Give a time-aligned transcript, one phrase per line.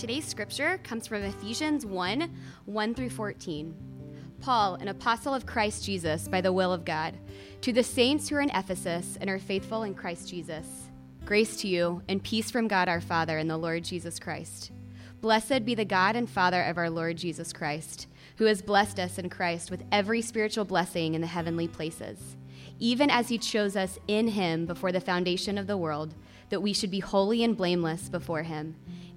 [0.00, 2.34] Today's scripture comes from Ephesians 1
[2.64, 3.74] 1 through 14.
[4.40, 7.18] Paul, an apostle of Christ Jesus by the will of God,
[7.60, 10.66] to the saints who are in Ephesus and are faithful in Christ Jesus,
[11.26, 14.72] grace to you and peace from God our Father and the Lord Jesus Christ.
[15.20, 18.06] Blessed be the God and Father of our Lord Jesus Christ,
[18.36, 22.38] who has blessed us in Christ with every spiritual blessing in the heavenly places,
[22.78, 26.14] even as he chose us in him before the foundation of the world,
[26.48, 28.76] that we should be holy and blameless before him.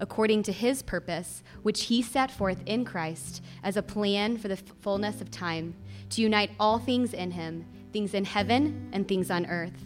[0.00, 4.56] according to his purpose, which he set forth in Christ as a plan for the
[4.56, 5.74] fullness of time,
[6.10, 9.84] to unite all things in him, things in heaven and things on earth.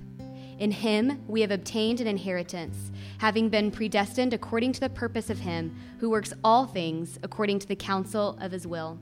[0.59, 5.41] In him we have obtained an inheritance, having been predestined according to the purpose of
[5.41, 8.99] him who works all things according to the counsel of his will,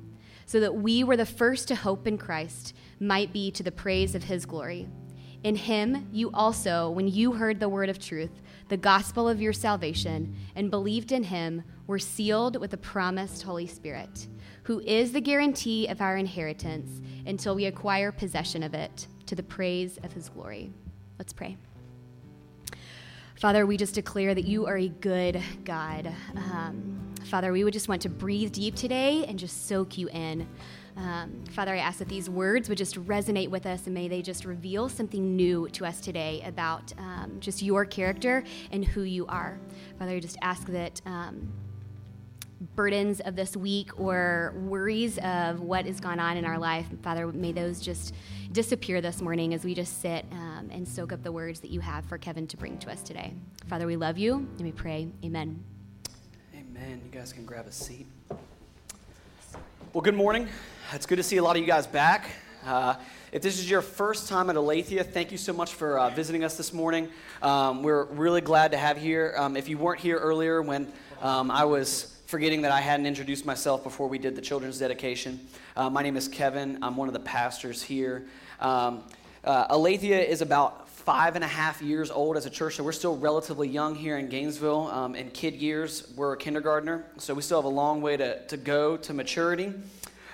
[0.46, 4.14] so that we were the first to hope in Christ might be to the praise
[4.14, 4.88] of his glory.
[5.42, 9.52] In him you also, when you heard the word of truth, the gospel of your
[9.52, 14.28] salvation, and believed in him, were sealed with the promised Holy Spirit,
[14.62, 19.42] who is the guarantee of our inheritance until we acquire possession of it, to the
[19.42, 20.72] praise of his glory.
[21.18, 21.56] Let's pray.
[23.34, 26.12] Father, we just declare that you are a good God.
[26.36, 30.46] Um, Father, we would just want to breathe deep today and just soak you in.
[31.00, 34.20] Um, Father, I ask that these words would just resonate with us and may they
[34.20, 39.26] just reveal something new to us today about um, just your character and who you
[39.26, 39.58] are.
[39.98, 41.00] Father, I just ask that.
[41.06, 41.52] Um,
[42.76, 47.26] burdens of this week or worries of what has gone on in our life, Father,
[47.28, 48.14] may those just
[48.52, 51.80] disappear this morning as we just sit um, and soak up the words that you
[51.80, 53.32] have for Kevin to bring to us today.
[53.66, 55.64] Father, we love you and we pray, Amen.
[56.54, 57.00] Amen.
[57.02, 58.06] You guys can grab a seat.
[59.92, 60.46] Well, good morning.
[60.92, 62.30] It's good to see a lot of you guys back.
[62.64, 62.94] Uh,
[63.32, 66.44] if this is your first time at Aletheia, thank you so much for uh, visiting
[66.44, 67.08] us this morning.
[67.42, 69.34] Um, we're really glad to have you here.
[69.36, 73.44] Um, if you weren't here earlier when um, I was forgetting that I hadn't introduced
[73.44, 75.40] myself before we did the children's dedication,
[75.76, 76.78] uh, my name is Kevin.
[76.82, 78.26] I'm one of the pastors here.
[78.60, 79.02] Um,
[79.42, 82.92] uh, Aletheia is about five and a half years old as a church, so we're
[82.92, 84.88] still relatively young here in Gainesville.
[84.88, 88.46] Um, in kid years, we're a kindergartner, so we still have a long way to,
[88.48, 89.72] to go to maturity.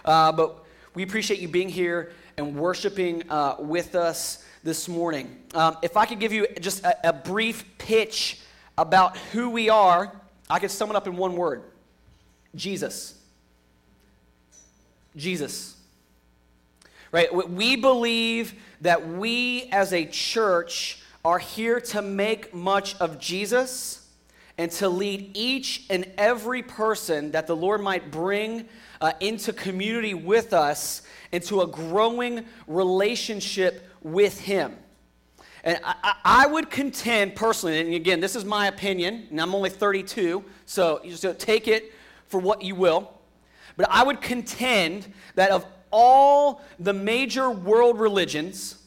[0.05, 5.41] Uh, but we appreciate you being here and worshiping uh, with us this morning.
[5.55, 8.41] Um, if I could give you just a, a brief pitch
[8.77, 10.13] about who we are,
[10.51, 11.63] I could sum it up in one word
[12.57, 13.21] Jesus.
[15.15, 15.76] Jesus.
[17.13, 17.33] Right?
[17.33, 24.07] We believe that we as a church are here to make much of Jesus
[24.59, 28.69] and to lead each and every person that the Lord might bring
[29.01, 31.03] uh, into community with us,
[31.33, 34.77] into a growing relationship with Him.
[35.65, 39.69] And I, I, would contend personally, and again, this is my opinion, and I'm only
[39.69, 41.93] 32, so you just take it
[42.29, 43.13] for what you will.
[43.77, 48.79] But I would contend that of all the major world religions,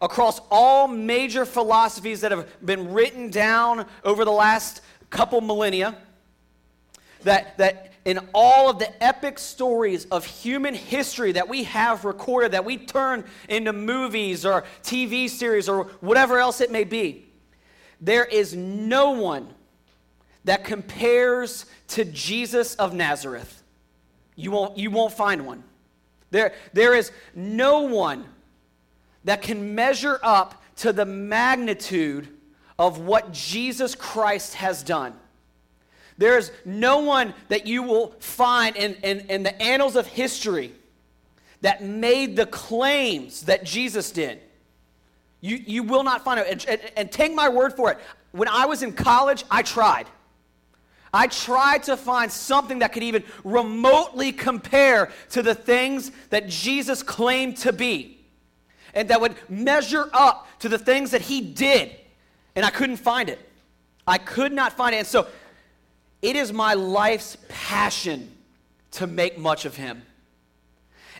[0.00, 5.96] across all major philosophies that have been written down over the last couple millennia,
[7.22, 12.52] that, that in all of the epic stories of human history that we have recorded,
[12.52, 17.26] that we turn into movies or TV series or whatever else it may be,
[18.00, 19.48] there is no one
[20.44, 23.61] that compares to Jesus of Nazareth.
[24.42, 25.62] You won't, you won't find one.
[26.30, 28.24] There, there is no one
[29.24, 32.28] that can measure up to the magnitude
[32.78, 35.14] of what Jesus Christ has done.
[36.18, 40.72] There's no one that you will find in, in, in the annals of history
[41.60, 44.40] that made the claims that Jesus did.
[45.40, 46.46] You, you will not find it.
[46.48, 47.98] And, and, and, take my word for it.
[48.32, 50.06] When I was in college, I tried.
[51.12, 57.02] I tried to find something that could even remotely compare to the things that Jesus
[57.02, 58.18] claimed to be
[58.94, 61.92] and that would measure up to the things that he did.
[62.54, 63.38] And I couldn't find it.
[64.06, 64.98] I could not find it.
[64.98, 65.26] And so
[66.20, 68.30] it is my life's passion
[68.92, 70.02] to make much of him.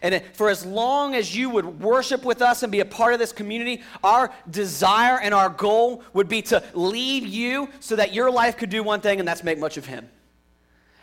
[0.02, 3.20] And for as long as you would worship with us and be a part of
[3.20, 8.28] this community, our desire and our goal would be to lead you so that your
[8.28, 10.08] life could do one thing, and that's make much of Him.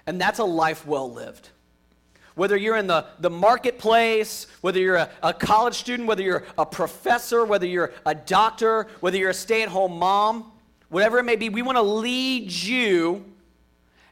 [0.06, 1.50] And that's a life well lived.
[2.40, 6.66] whether you're in the, the marketplace, whether you're a, a college student, whether you're a
[6.66, 10.50] professor, whether you're a doctor, whether you're a stay at home mom,
[10.88, 13.26] whatever it may be, we want to lead you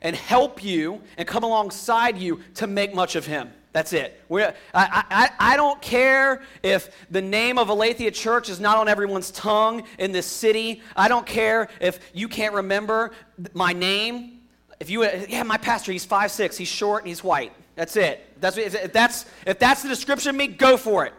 [0.01, 3.51] and help you and come alongside you to make much of Him.
[3.77, 4.19] That's it.
[4.31, 9.29] I, I, I don't care if the name of Aletheia Church is not on everyone's
[9.29, 10.81] tongue in this city.
[10.95, 13.11] I don't care if you can't remember
[13.53, 14.39] my name.
[14.79, 17.53] If you, yeah, my pastor, he's five six, he's short, and he's white.
[17.75, 18.41] That's it.
[18.41, 21.13] That's, if, that's, if that's the description of me, go for it.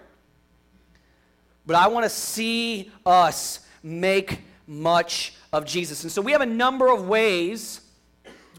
[1.64, 6.02] But I want to see us make much of Jesus.
[6.02, 7.82] And so we have a number of ways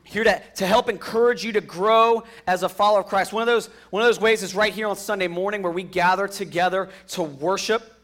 [0.09, 3.31] here to, to help encourage you to grow as a follower of Christ.
[3.31, 5.83] One of, those, one of those ways is right here on Sunday morning where we
[5.83, 7.95] gather together to worship.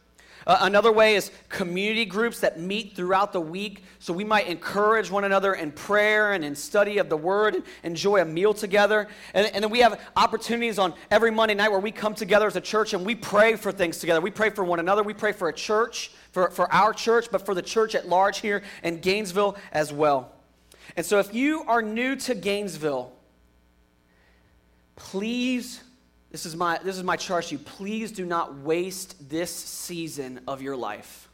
[0.48, 5.10] Uh, another way is community groups that meet throughout the week so we might encourage
[5.10, 9.08] one another in prayer and in study of the word and enjoy a meal together.
[9.34, 12.56] And, and then we have opportunities on every Monday night where we come together as
[12.56, 14.22] a church and we pray for things together.
[14.22, 17.44] We pray for one another, we pray for a church, for, for our church, but
[17.44, 20.35] for the church at large here in Gainesville as well.
[20.96, 23.12] And so if you are new to Gainesville,
[24.96, 25.82] please,
[26.32, 30.42] this is my, this is my charge to you, please do not waste this season
[30.48, 31.30] of your life.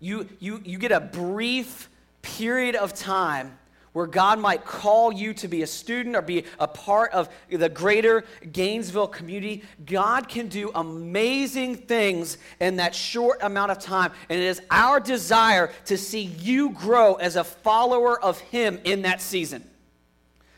[0.00, 1.90] You, you, you get a brief
[2.22, 3.58] period of time
[3.92, 7.68] where God might call you to be a student or be a part of the
[7.68, 9.64] greater Gainesville community.
[9.84, 14.12] God can do amazing things in that short amount of time.
[14.28, 19.02] And it is our desire to see you grow as a follower of Him in
[19.02, 19.68] that season.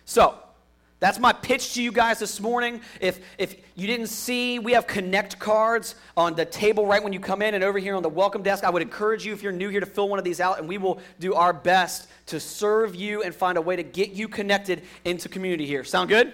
[0.04, 0.38] So,
[1.02, 2.80] that's my pitch to you guys this morning.
[3.00, 7.18] If, if you didn't see, we have connect cards on the table right when you
[7.18, 8.62] come in and over here on the welcome desk.
[8.62, 10.68] I would encourage you, if you're new here, to fill one of these out, and
[10.68, 14.28] we will do our best to serve you and find a way to get you
[14.28, 15.82] connected into community here.
[15.82, 16.32] Sound good?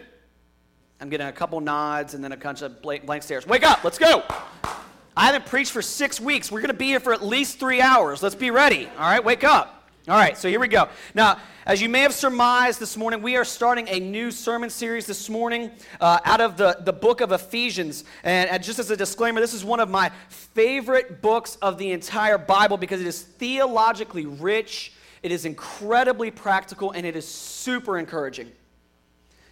[1.01, 3.47] I'm getting a couple nods and then a bunch of blank stares.
[3.47, 4.23] Wake up, let's go.
[5.17, 6.53] I haven't preached for six weeks.
[6.53, 8.23] We're going to be here for at least three hours.
[8.23, 8.87] Let's be ready.
[8.99, 9.78] All right, wake up.
[10.09, 10.89] All right, so here we go.
[11.15, 15.05] Now, as you may have surmised this morning, we are starting a new sermon series
[15.05, 15.71] this morning
[16.01, 18.05] uh, out of the, the book of Ephesians.
[18.25, 21.93] And, and just as a disclaimer, this is one of my favorite books of the
[21.93, 27.99] entire Bible because it is theologically rich, it is incredibly practical, and it is super
[27.99, 28.51] encouraging.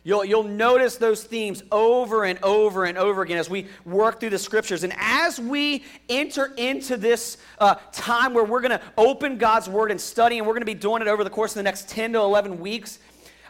[0.07, 4.31] You'll, you'll notice those themes over and over and over again as we work through
[4.31, 4.85] the scriptures.
[4.85, 9.91] And as we enter into this uh, time where we're going to open God's word
[9.91, 11.89] and study, and we're going to be doing it over the course of the next
[11.89, 13.01] 10 to 11 weeks,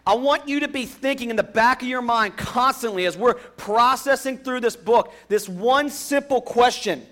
[0.07, 3.35] I want you to be thinking in the back of your mind constantly as we're
[3.35, 7.05] processing through this book this one simple question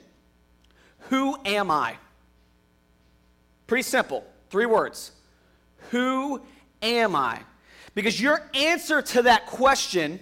[1.11, 1.99] Who am I?
[3.67, 4.25] Pretty simple.
[4.49, 5.13] Three words.
[5.91, 6.41] Who
[6.81, 7.43] am I?
[7.95, 10.19] Because your answer to that question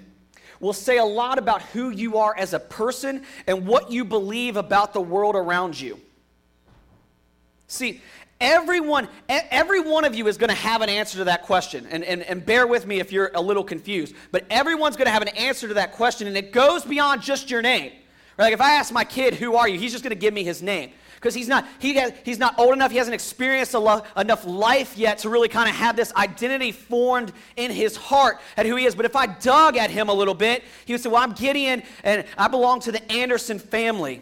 [0.61, 4.57] will say a lot about who you are as a person and what you believe
[4.57, 5.99] about the world around you.
[7.67, 8.01] See,
[8.41, 11.87] everyone, every one of you is going to have an answer to that question.
[11.91, 14.15] And, and, and bear with me if you're a little confused.
[14.31, 17.51] But everyone's going to have an answer to that question, and it goes beyond just
[17.51, 17.93] your name.
[18.39, 18.47] Right?
[18.47, 19.79] Like if I ask my kid, who are you?
[19.79, 20.93] He's just going to give me his name
[21.23, 24.99] because he's not he has, he's not old enough he hasn't experienced lo- enough life
[24.99, 28.85] yet to really kind of have this identity formed in his heart at who he
[28.85, 31.32] is but if i dug at him a little bit he would say well i'm
[31.32, 34.20] gideon and i belong to the anderson family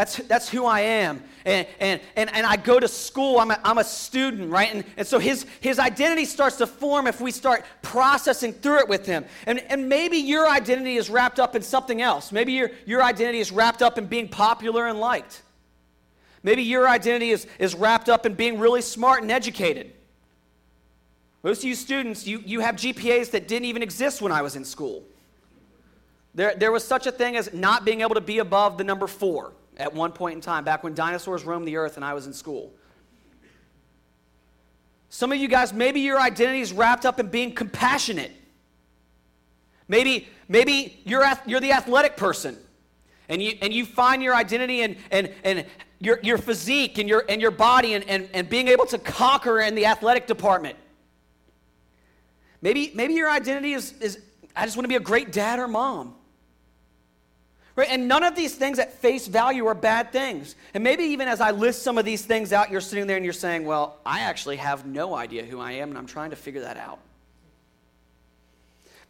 [0.00, 1.22] that's, that's who I am.
[1.44, 4.74] And, and, and, and I go to school, I'm a, I'm a student, right?
[4.74, 8.88] And, and so his, his identity starts to form if we start processing through it
[8.88, 9.26] with him.
[9.44, 12.32] And, and maybe your identity is wrapped up in something else.
[12.32, 15.42] Maybe your, your identity is wrapped up in being popular and liked.
[16.42, 19.92] Maybe your identity is, is wrapped up in being really smart and educated.
[21.42, 24.56] Most of you students, you, you have GPAs that didn't even exist when I was
[24.56, 25.04] in school.
[26.34, 29.06] There, there was such a thing as not being able to be above the number
[29.06, 32.26] four at one point in time, back when dinosaurs roamed the earth and I was
[32.26, 32.72] in school.
[35.08, 38.32] Some of you guys, maybe your identity is wrapped up in being compassionate.
[39.88, 42.56] Maybe, maybe you're, you're the athletic person
[43.28, 45.66] and you, and you find your identity in, in, in
[46.00, 49.60] your, your physique and your, and your body and, and, and being able to conquer
[49.60, 50.76] in the athletic department.
[52.62, 54.18] Maybe, maybe your identity is, is
[54.56, 56.14] I just want to be a great dad or mom.
[57.76, 57.88] Right?
[57.88, 60.56] And none of these things at face value are bad things.
[60.74, 63.24] And maybe even as I list some of these things out, you're sitting there and
[63.24, 66.36] you're saying, Well, I actually have no idea who I am, and I'm trying to
[66.36, 66.98] figure that out.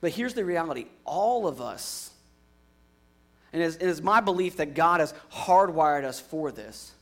[0.01, 2.10] But here's the reality all of us
[3.52, 6.92] and it is, it is my belief that God has hardwired us for this.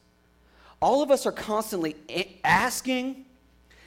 [0.80, 1.96] All of us are constantly
[2.44, 3.24] asking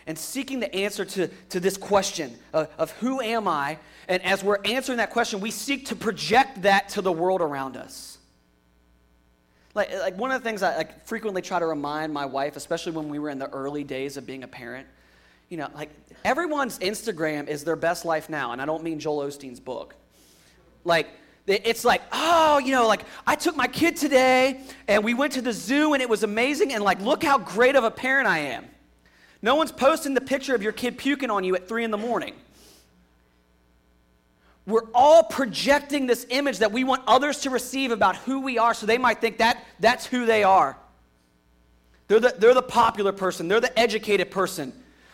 [0.07, 3.77] and seeking the answer to, to this question of, of who am I?
[4.07, 7.77] And as we're answering that question, we seek to project that to the world around
[7.77, 8.17] us.
[9.73, 12.91] Like, like one of the things I like, frequently try to remind my wife, especially
[12.91, 14.85] when we were in the early days of being a parent,
[15.49, 15.89] you know, like
[16.25, 19.95] everyone's Instagram is their best life now, and I don't mean Joel Osteen's book.
[20.83, 21.07] Like,
[21.47, 25.41] it's like, oh, you know, like I took my kid today and we went to
[25.41, 28.39] the zoo and it was amazing, and like, look how great of a parent I
[28.39, 28.65] am.
[29.41, 31.97] No one's posting the picture of your kid puking on you at three in the
[31.97, 32.35] morning.
[34.67, 38.75] We're all projecting this image that we want others to receive about who we are
[38.75, 40.77] so they might think that that's who they are.
[42.07, 44.73] They're the, they're the popular person, they're the educated person,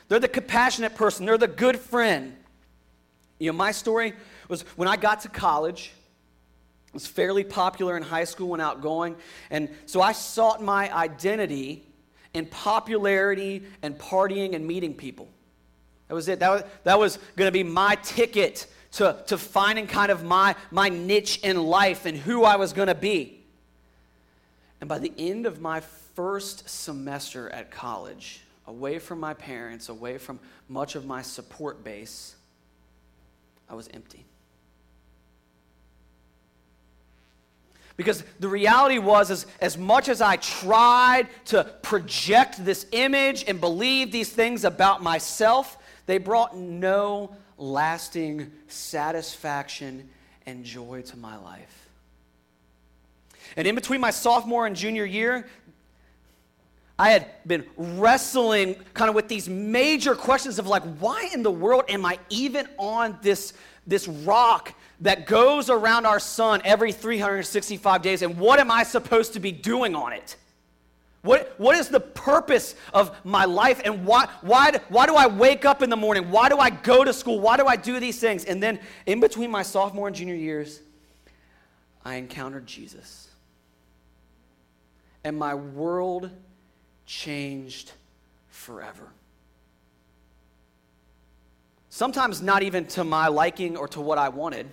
[0.09, 2.35] they're the compassionate person, they're the good friend.
[3.39, 4.13] You know, my story
[4.49, 5.93] was when I got to college,
[6.93, 9.15] was fairly popular in high school and outgoing,
[9.49, 11.83] and so I sought my identity
[12.33, 15.27] in popularity and partying and meeting people.
[16.07, 16.39] That was it.
[16.39, 20.55] That was, that was going to be my ticket to, to finding kind of my,
[20.71, 23.43] my niche in life and who I was going to be.
[24.79, 25.81] And by the end of my
[26.15, 30.39] first semester at college, away from my parents, away from
[30.69, 32.35] much of my support base,
[33.69, 34.25] I was empty.
[37.97, 44.11] Because the reality was, as, much as I tried to project this image and believe
[44.11, 50.07] these things about myself, they brought no lasting satisfaction
[50.45, 51.89] and joy to my life.
[53.55, 55.47] And in between my sophomore and junior year,
[56.99, 61.51] I had been wrestling kind of with these major questions of like, why in the
[61.51, 63.53] world am I even on this,
[63.87, 69.33] this rock that goes around our sun every 365 days, and what am I supposed
[69.33, 70.35] to be doing on it?
[71.21, 75.65] What, what is the purpose of my life, and why, why, why do I wake
[75.65, 76.31] up in the morning?
[76.31, 77.39] Why do I go to school?
[77.39, 78.45] Why do I do these things?
[78.45, 80.81] And then in between my sophomore and junior years,
[82.05, 83.27] I encountered Jesus.
[85.23, 86.31] And my world
[87.05, 87.91] changed
[88.49, 89.09] forever.
[91.89, 94.67] Sometimes not even to my liking or to what I wanted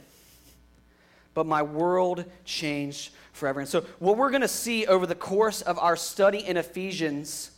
[1.34, 3.60] but my world changed forever.
[3.60, 7.50] And so, what we're going to see over the course of our study in Ephesians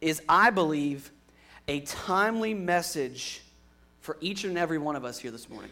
[0.00, 1.10] is, I believe,
[1.68, 3.42] a timely message
[4.00, 5.70] for each and every one of us here this morning.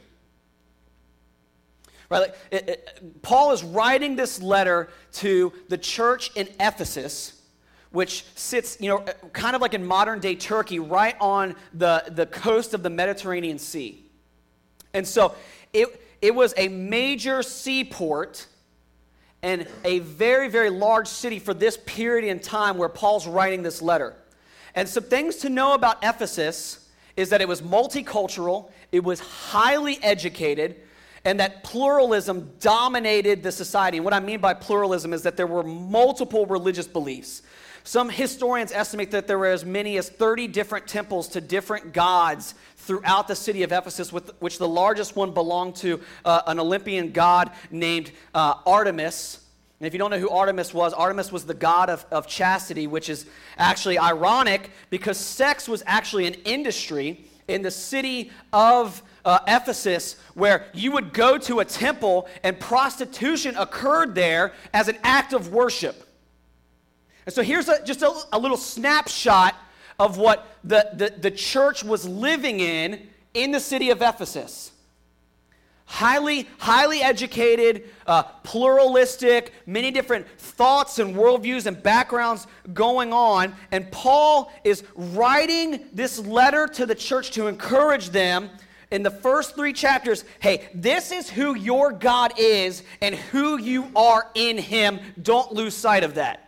[2.08, 2.20] Right?
[2.20, 7.34] Like, it, it, Paul is writing this letter to the church in Ephesus
[7.90, 8.98] which sits, you know,
[9.32, 13.58] kind of like in modern day Turkey, right on the, the coast of the Mediterranean
[13.58, 14.04] Sea.
[14.92, 15.34] And so
[15.72, 15.88] it,
[16.20, 18.46] it was a major seaport
[19.42, 23.80] and a very, very large city for this period in time where Paul's writing this
[23.80, 24.14] letter.
[24.74, 30.02] And some things to know about Ephesus is that it was multicultural, it was highly
[30.02, 30.76] educated,
[31.24, 33.98] and that pluralism dominated the society.
[33.98, 37.42] And what I mean by pluralism is that there were multiple religious beliefs.
[37.84, 42.54] Some historians estimate that there were as many as 30 different temples to different gods
[42.88, 47.12] throughout the city of Ephesus, with, which the largest one belonged to uh, an Olympian
[47.12, 49.44] god named uh, Artemis.
[49.78, 52.86] And if you don't know who Artemis was, Artemis was the god of, of chastity,
[52.86, 53.26] which is
[53.58, 60.64] actually ironic because sex was actually an industry in the city of uh, Ephesus where
[60.72, 66.08] you would go to a temple and prostitution occurred there as an act of worship.
[67.26, 69.54] And so here's a, just a, a little snapshot
[69.98, 74.72] of what the, the, the church was living in in the city of Ephesus.
[75.86, 83.54] Highly, highly educated, uh, pluralistic, many different thoughts and worldviews and backgrounds going on.
[83.72, 88.50] And Paul is writing this letter to the church to encourage them
[88.90, 93.90] in the first three chapters hey, this is who your God is and who you
[93.96, 95.00] are in Him.
[95.20, 96.47] Don't lose sight of that.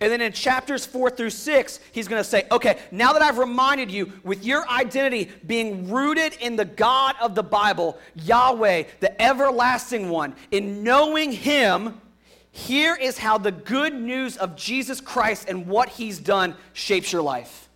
[0.00, 3.38] And then in chapters four through six, he's going to say, okay, now that I've
[3.38, 9.22] reminded you with your identity being rooted in the God of the Bible, Yahweh, the
[9.22, 12.00] everlasting one, in knowing him,
[12.50, 17.22] here is how the good news of Jesus Christ and what he's done shapes your
[17.22, 17.68] life.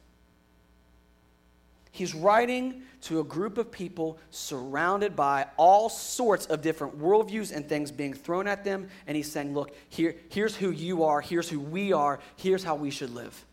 [1.91, 7.69] He's writing to a group of people surrounded by all sorts of different worldviews and
[7.69, 8.89] things being thrown at them.
[9.07, 12.75] And he's saying, Look, here, here's who you are, here's who we are, here's how
[12.75, 13.45] we should live.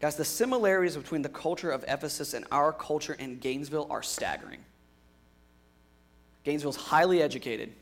[0.00, 4.60] Guys, the similarities between the culture of Ephesus and our culture in Gainesville are staggering.
[6.42, 7.72] Gainesville's highly educated.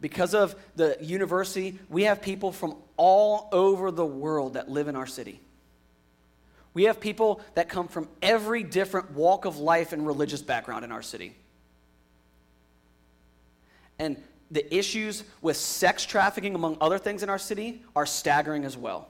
[0.00, 4.96] Because of the university, we have people from all over the world that live in
[4.96, 5.40] our city
[6.78, 10.92] We have people that come from every different walk of life and religious background in
[10.92, 11.34] our city.
[13.98, 14.16] And
[14.52, 19.08] the issues with sex trafficking, among other things in our city, are staggering as well.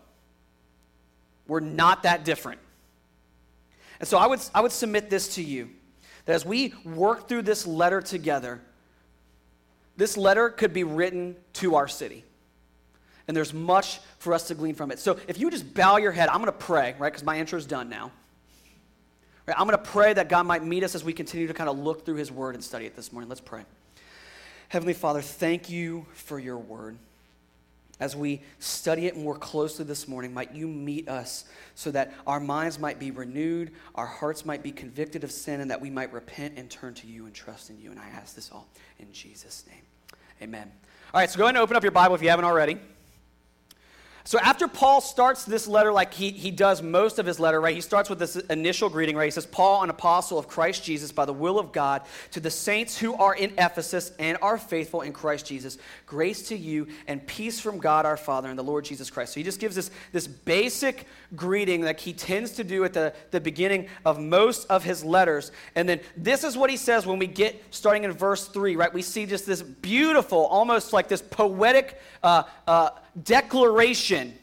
[1.47, 2.59] We're not that different.
[4.01, 5.69] And so I would, I would submit this to you
[6.25, 8.63] that as we work through this letter together,
[9.95, 12.25] this letter could be written to our city.
[13.27, 14.99] And there's much for us to glean from it.
[14.99, 17.13] So if you just bow your head, I'm going to pray, right?
[17.13, 18.11] Because my intro is done now.
[19.47, 21.71] Right, I'm going to pray that God might meet us as we continue to kind
[21.71, 23.29] of look through his word and study it this morning.
[23.29, 23.63] Let's pray.
[24.69, 26.99] Heavenly Father, thank you for your word.
[28.01, 31.45] As we study it more closely this morning, might you meet us
[31.75, 35.71] so that our minds might be renewed, our hearts might be convicted of sin, and
[35.71, 37.91] that we might repent and turn to you and trust in you.
[37.91, 38.69] And I ask this all
[39.01, 39.83] in Jesus' name.
[40.43, 40.71] Amen.
[41.13, 42.79] All right, so go ahead and open up your Bible if you haven't already.
[44.29, 47.75] So after Paul starts this letter like he, he does most of his letter, right?
[47.75, 49.25] He starts with this initial greeting, right?
[49.25, 52.51] He says, Paul, an apostle of Christ Jesus by the will of God, to the
[52.51, 57.27] saints who are in Ephesus and are faithful in Christ Jesus, grace to you and
[57.27, 59.33] peace from God our Father and the Lord Jesus Christ.
[59.33, 63.15] So he just gives us this basic greeting like he tends to do at the,
[63.31, 65.53] the beginning of most of his letters.
[65.75, 68.93] And then this is what he says when we get starting in verse 3, right?
[68.93, 72.91] We see just this beautiful, almost like this poetic uh, uh,
[73.25, 74.35] declaration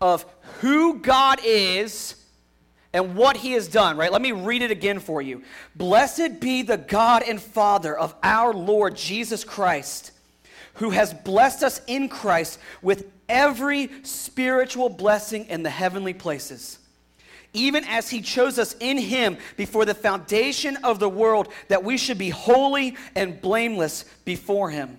[0.00, 0.26] of
[0.60, 2.16] who God is
[2.92, 4.12] and what he has done, right?
[4.12, 5.42] Let me read it again for you.
[5.74, 10.12] Blessed be the God and Father of our Lord Jesus Christ,
[10.74, 16.78] who has blessed us in Christ with every spiritual blessing in the heavenly places.
[17.54, 21.96] Even as he chose us in him before the foundation of the world, that we
[21.96, 24.98] should be holy and blameless before him.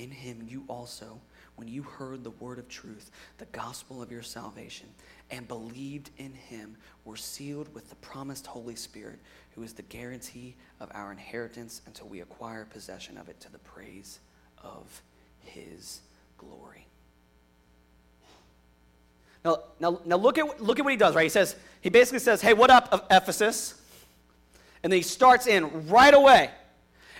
[0.00, 1.20] In him you also,
[1.56, 4.86] when you heard the word of truth, the gospel of your salvation,
[5.30, 9.18] and believed in him, were sealed with the promised Holy Spirit,
[9.54, 13.58] who is the guarantee of our inheritance until we acquire possession of it to the
[13.58, 14.20] praise
[14.64, 15.02] of
[15.40, 16.00] his
[16.38, 16.86] glory.
[19.44, 21.24] Now, now, now look, at, look at what he does, right?
[21.24, 23.78] He says, he basically says, hey, what up, Ephesus?
[24.82, 26.50] And then he starts in right away.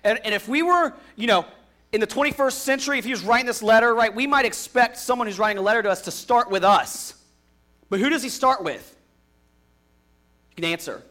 [0.03, 1.45] And, and if we were, you know,
[1.93, 5.27] in the 21st century, if he was writing this letter, right, we might expect someone
[5.27, 7.15] who's writing a letter to us to start with us.
[7.89, 8.97] But who does he start with?
[10.51, 11.03] You can answer.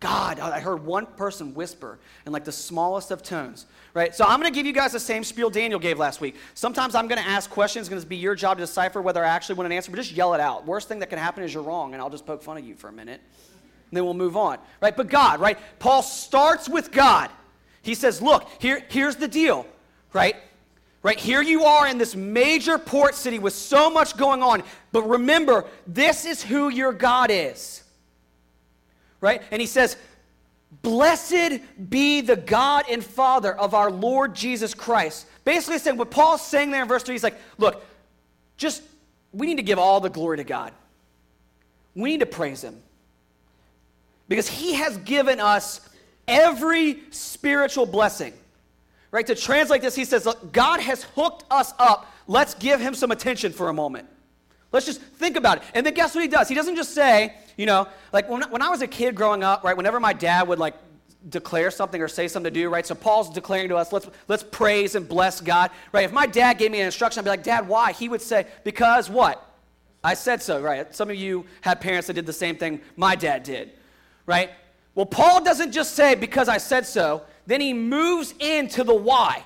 [0.00, 0.40] God.
[0.40, 4.14] I heard one person whisper in like the smallest of tones, right?
[4.14, 6.36] So I'm going to give you guys the same spiel Daniel gave last week.
[6.54, 7.82] Sometimes I'm going to ask questions.
[7.82, 9.98] It's going to be your job to decipher whether I actually want an answer, but
[9.98, 10.66] just yell it out.
[10.66, 12.74] Worst thing that can happen is you're wrong, and I'll just poke fun of you
[12.74, 13.20] for a minute.
[13.90, 14.96] And then we'll move on, right?
[14.96, 15.58] But God, right?
[15.78, 17.30] Paul starts with God.
[17.82, 19.66] He says, Look, here, here's the deal,
[20.12, 20.36] right?
[21.02, 24.62] Right here you are in this major port city with so much going on.
[24.92, 27.82] But remember, this is who your God is.
[29.20, 29.42] Right?
[29.50, 29.96] And he says,
[30.82, 35.26] Blessed be the God and Father of our Lord Jesus Christ.
[35.44, 37.84] Basically saying what Paul's saying there in verse 3, he's like, look,
[38.56, 38.82] just
[39.32, 40.72] we need to give all the glory to God.
[41.94, 42.80] We need to praise him.
[44.28, 45.80] Because he has given us
[46.30, 48.32] every spiritual blessing.
[49.10, 49.26] Right?
[49.26, 52.10] To translate this, he says, Look, God has hooked us up.
[52.28, 54.08] Let's give him some attention for a moment.
[54.72, 55.64] Let's just think about it.
[55.74, 56.48] And then guess what he does?
[56.48, 59.64] He doesn't just say, you know, like when, when I was a kid growing up,
[59.64, 60.74] right, whenever my dad would like
[61.28, 62.86] declare something or say something to do, right?
[62.86, 66.04] So Paul's declaring to us, let's, let's praise and bless God, right?
[66.04, 67.92] If my dad gave me an instruction, I'd be like, Dad, why?
[67.92, 69.44] He would say, because what?
[70.02, 70.94] I said so, right?
[70.94, 73.72] Some of you had parents that did the same thing my dad did,
[74.24, 74.50] right?
[74.94, 79.44] Well, Paul doesn't just say, because I said so, then he moves into the why.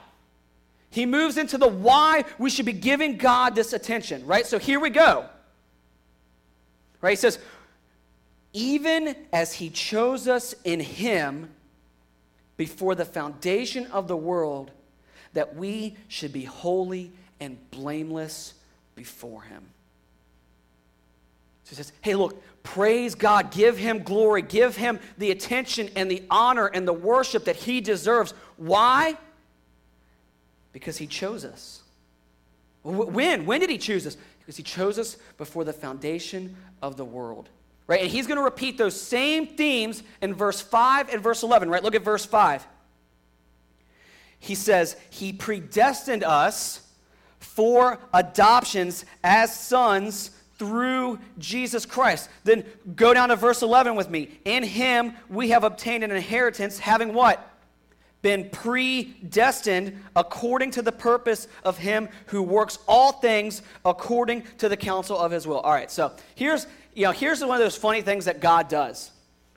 [0.90, 4.46] He moves into the why we should be giving God this attention, right?
[4.46, 5.26] So here we go.
[7.00, 7.10] Right?
[7.10, 7.38] He says,
[8.52, 11.50] even as he chose us in him
[12.56, 14.70] before the foundation of the world,
[15.32, 18.54] that we should be holy and blameless
[18.94, 19.64] before him.
[21.64, 26.10] So he says, hey, look, praise God, give him glory, give him the attention and
[26.10, 28.34] the honor and the worship that he deserves.
[28.56, 29.16] Why?
[30.72, 31.82] Because he chose us.
[32.82, 33.46] When?
[33.46, 34.16] When did he choose us?
[34.40, 37.48] Because he chose us before the foundation of the world.
[37.86, 38.00] Right?
[38.00, 41.82] And he's going to repeat those same themes in verse 5 and verse 11, right?
[41.82, 42.66] Look at verse 5.
[44.38, 46.80] He says, He predestined us
[47.38, 52.28] for adoptions as sons through Jesus Christ.
[52.44, 52.64] Then
[52.94, 54.40] go down to verse 11 with me.
[54.44, 57.50] In him we have obtained an inheritance, having what?
[58.22, 64.76] Been predestined according to the purpose of him who works all things according to the
[64.76, 65.60] counsel of his will.
[65.60, 69.10] All right, so here's, you know, here's one of those funny things that God does.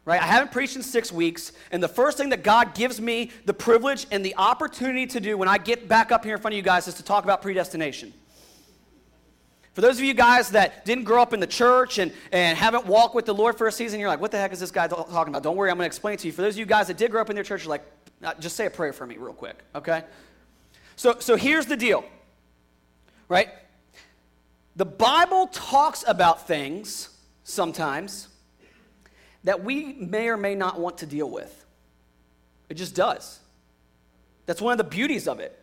[0.03, 0.21] Right?
[0.21, 3.53] I haven't preached in six weeks, and the first thing that God gives me the
[3.53, 6.57] privilege and the opportunity to do when I get back up here in front of
[6.57, 8.13] you guys is to talk about predestination.
[9.77, 12.87] For those of you guys that didn't grow up in the church and, and haven't
[12.87, 14.87] walked with the Lord for a season, you're like, what the heck is this guy
[14.87, 15.43] talking about?
[15.43, 16.33] Don't worry, I'm going to explain it to you.
[16.33, 17.83] For those of you guys that did grow up in their church, you're like,
[18.39, 20.03] just say a prayer for me real quick, okay?
[20.95, 22.03] So, so here's the deal,
[23.29, 23.49] right?
[24.77, 27.09] The Bible talks about things
[27.43, 28.29] sometimes
[29.43, 31.65] that we may or may not want to deal with.
[32.67, 33.41] It just does.
[34.47, 35.55] That's one of the beauties of it.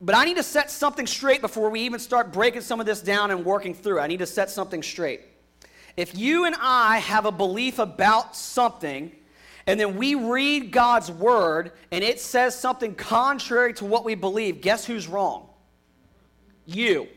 [0.00, 3.00] But I need to set something straight before we even start breaking some of this
[3.00, 3.98] down and working through.
[3.98, 5.22] I need to set something straight.
[5.96, 9.10] If you and I have a belief about something,
[9.66, 14.60] and then we read God's word and it says something contrary to what we believe,
[14.60, 15.48] guess who's wrong?
[16.64, 17.08] You.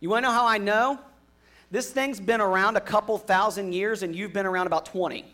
[0.00, 0.98] You want to know how I know?
[1.70, 5.24] This thing's been around a couple thousand years and you've been around about 20.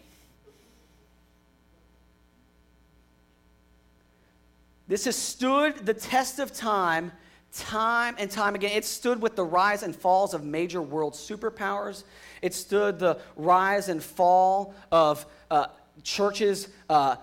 [4.87, 7.12] This has stood the test of time,
[7.53, 8.73] time and time again.
[8.73, 12.05] It stood with the rise and falls of major world superpowers.
[12.42, 15.68] It stood the rise and fall of uh,
[16.03, 17.16] churches uh,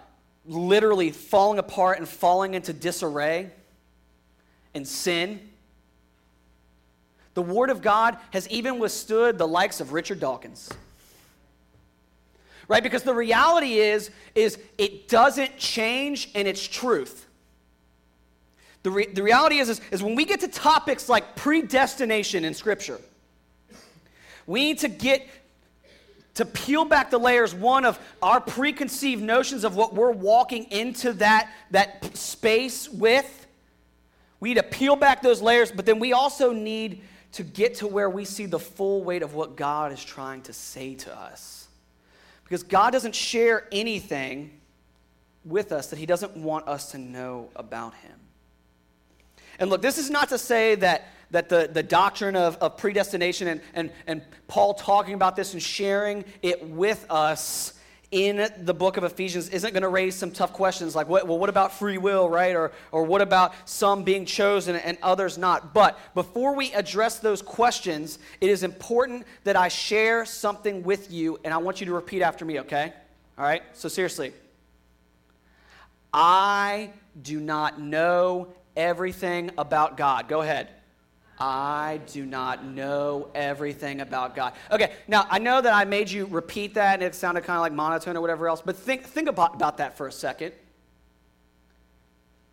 [0.46, 3.52] literally falling apart and falling into disarray
[4.74, 5.40] and sin.
[7.34, 10.70] The Word of God has even withstood the likes of Richard Dawkins.
[12.68, 12.82] Right?
[12.82, 17.28] Because the reality is, is it doesn't change in its truth.
[18.84, 22.54] The, re- the reality is, is, is when we get to topics like predestination in
[22.54, 23.00] Scripture,
[24.48, 25.28] we need to get
[26.36, 31.14] to peel back the layers one of our preconceived notions of what we're walking into
[31.14, 33.48] that, that space with.
[34.40, 37.88] We need to peel back those layers but then we also need to get to
[37.88, 41.68] where we see the full weight of what god is trying to say to us.
[42.44, 44.60] Because god doesn't share anything
[45.44, 48.21] with us that he doesn't want us to know about him
[49.62, 53.48] and look, this is not to say that, that the, the doctrine of, of predestination
[53.48, 57.74] and, and, and Paul talking about this and sharing it with us
[58.10, 61.38] in the book of Ephesians isn't going to raise some tough questions like, what, well,
[61.38, 62.56] what about free will, right?
[62.56, 65.76] Or, or what about some being chosen and others not?
[65.76, 71.40] But before we address those questions, it is important that I share something with you,
[71.46, 72.92] and I want you to repeat after me, okay?
[73.38, 73.62] All right?
[73.74, 74.34] So, seriously.
[76.12, 76.90] I
[77.22, 80.28] do not know everything about God.
[80.28, 80.70] Go ahead.
[81.40, 84.54] I do not know everything about God.
[84.72, 87.62] Okay, now I know that I made you repeat that and it sounded kind of
[87.62, 90.54] like monotone or whatever else, but think, think about, about that for a second.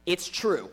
[0.06, 0.70] It's true.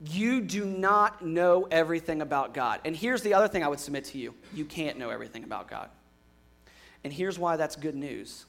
[0.00, 2.80] You do not know everything about God.
[2.86, 5.68] And here's the other thing I would submit to you you can't know everything about
[5.68, 5.90] God.
[7.04, 8.46] And here's why that's good news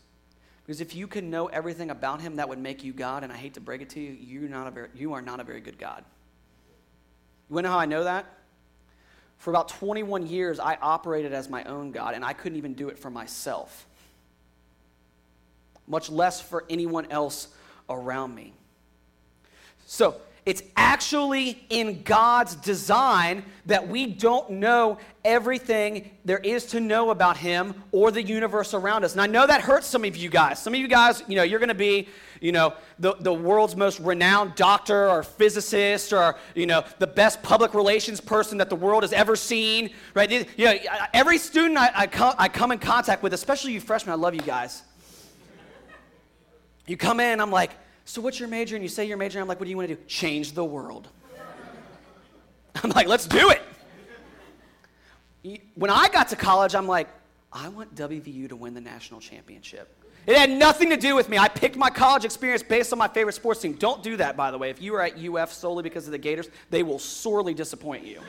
[0.65, 3.23] because if you can know everything about him, that would make you God.
[3.23, 5.39] And I hate to break it to you, you're not a very, you are not
[5.39, 6.03] a very good God.
[7.49, 8.25] You want to know how I know that?
[9.39, 12.87] For about 21 years, I operated as my own God, and I couldn't even do
[12.87, 13.85] it for myself,
[15.85, 17.49] much less for anyone else
[17.89, 18.53] around me.
[19.85, 20.15] So,
[20.45, 27.37] it's actually in God's design that we don't know everything there is to know about
[27.37, 29.13] Him or the universe around us.
[29.13, 30.61] And I know that hurts some of you guys.
[30.61, 32.09] Some of you guys, you know, you're going to be,
[32.41, 37.41] you know, the, the world's most renowned doctor or physicist or, you know, the best
[37.41, 40.29] public relations person that the world has ever seen, right?
[40.29, 40.75] You know,
[41.13, 44.35] every student I, I, come, I come in contact with, especially you freshmen, I love
[44.35, 44.83] you guys.
[46.85, 47.71] You come in, I'm like,
[48.05, 48.75] so what's your major?
[48.75, 50.01] And you say your major, I'm like, What do you want to do?
[50.07, 51.07] Change the world.
[52.83, 53.61] I'm like, Let's do it.
[55.75, 57.07] when I got to college, I'm like,
[57.51, 59.95] I want WVU to win the national championship.
[60.25, 61.37] It had nothing to do with me.
[61.37, 63.73] I picked my college experience based on my favorite sports team.
[63.73, 64.69] Don't do that, by the way.
[64.69, 68.21] If you are at UF solely because of the Gators, they will sorely disappoint you.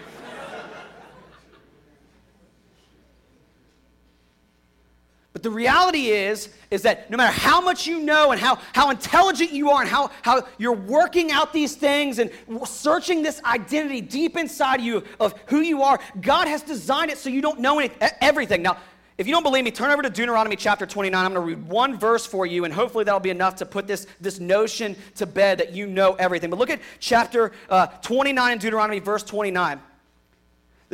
[5.44, 9.52] The reality is, is that no matter how much you know and how, how intelligent
[9.52, 12.30] you are and how, how you're working out these things and
[12.64, 17.18] searching this identity deep inside of you of who you are, God has designed it
[17.18, 18.62] so you don't know anything, everything.
[18.62, 18.78] Now,
[19.16, 21.24] if you don't believe me, turn over to Deuteronomy chapter 29.
[21.24, 23.86] I'm going to read one verse for you, and hopefully that'll be enough to put
[23.86, 26.50] this, this notion to bed that you know everything.
[26.50, 29.80] But look at chapter uh, 29 in Deuteronomy, verse 29.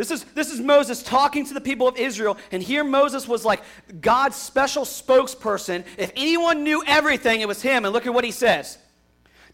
[0.01, 3.45] This is, this is Moses talking to the people of Israel, and here Moses was
[3.45, 3.63] like
[4.01, 5.85] God's special spokesperson.
[5.99, 7.85] If anyone knew everything, it was him.
[7.85, 8.79] And look at what he says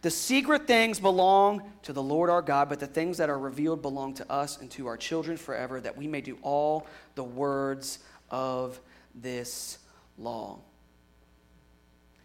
[0.02, 3.82] The secret things belong to the Lord our God, but the things that are revealed
[3.82, 7.98] belong to us and to our children forever, that we may do all the words
[8.30, 8.78] of
[9.16, 9.78] this
[10.16, 10.60] law.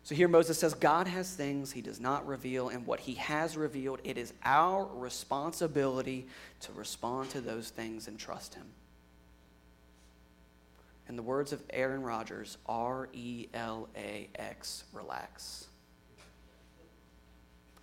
[0.04, 3.56] So here Moses says, God has things he does not reveal, and what he has
[3.56, 6.28] revealed, it is our responsibility
[6.62, 8.66] to respond to those things and trust him.
[11.08, 15.68] In the words of Aaron Rodgers, R E L A X, relax.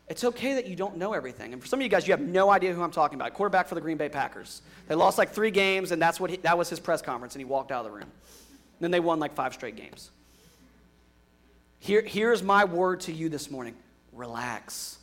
[0.08, 1.52] It's okay that you don't know everything.
[1.52, 3.34] And for some of you guys, you have no idea who I'm talking about.
[3.34, 4.62] Quarterback for the Green Bay Packers.
[4.86, 7.40] They lost like three games, and that's what he, that was his press conference, and
[7.40, 8.04] he walked out of the room.
[8.04, 8.10] And
[8.80, 10.10] then they won like five straight games.
[11.80, 13.74] Here, here's my word to you this morning
[14.12, 14.98] relax.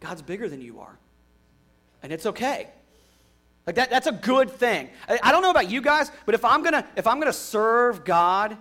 [0.00, 0.96] God's bigger than you are.
[2.02, 2.68] And it's okay.
[3.66, 4.88] Like that, that's a good thing.
[5.08, 8.04] I, I don't know about you guys, but if I'm gonna if I'm gonna serve
[8.04, 8.56] God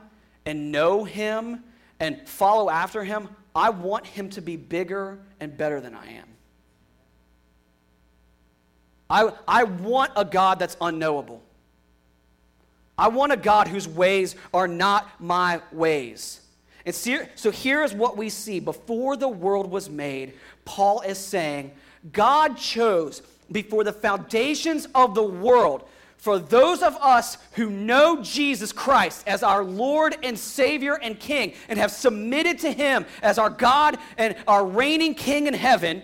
[0.45, 1.63] and know Him
[1.99, 6.27] and follow after Him, I want Him to be bigger and better than I am.
[9.09, 11.41] I, I want a God that's unknowable.
[12.97, 16.41] I want a God whose ways are not my ways.
[16.87, 18.61] And so here's what we see.
[18.61, 21.73] Before the world was made, Paul is saying,
[22.13, 23.21] God chose
[23.51, 25.83] before the foundations of the world
[26.15, 31.55] for those of us who know Jesus Christ as our Lord and Savior and King
[31.67, 36.01] and have submitted to Him as our God and our reigning King in heaven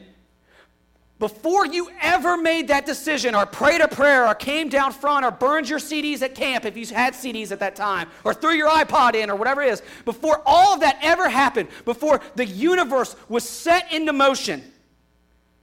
[1.20, 5.32] before you ever made that decision, or prayed a prayer, or came down front, or
[5.32, 8.70] burned your CDs at camp if you had CDs at that time, or threw your
[8.70, 13.16] iPod in, or whatever it is, before all of that ever happened, before the universe
[13.30, 14.64] was set into motion,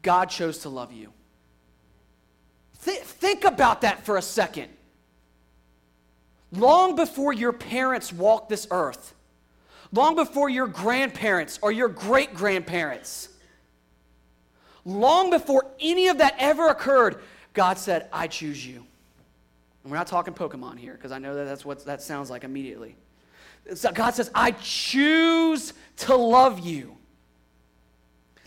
[0.02, 1.12] God chose to love you.
[2.84, 4.68] Th- think about that for a second.
[6.52, 9.14] Long before your parents walked this earth,
[9.92, 13.28] long before your grandparents or your great grandparents,
[14.84, 17.20] long before any of that ever occurred,
[17.52, 18.84] God said, I choose you.
[19.82, 22.44] And we're not talking Pokemon here because I know that that's what that sounds like
[22.44, 22.96] immediately.
[23.74, 26.96] So God says, I choose to love you.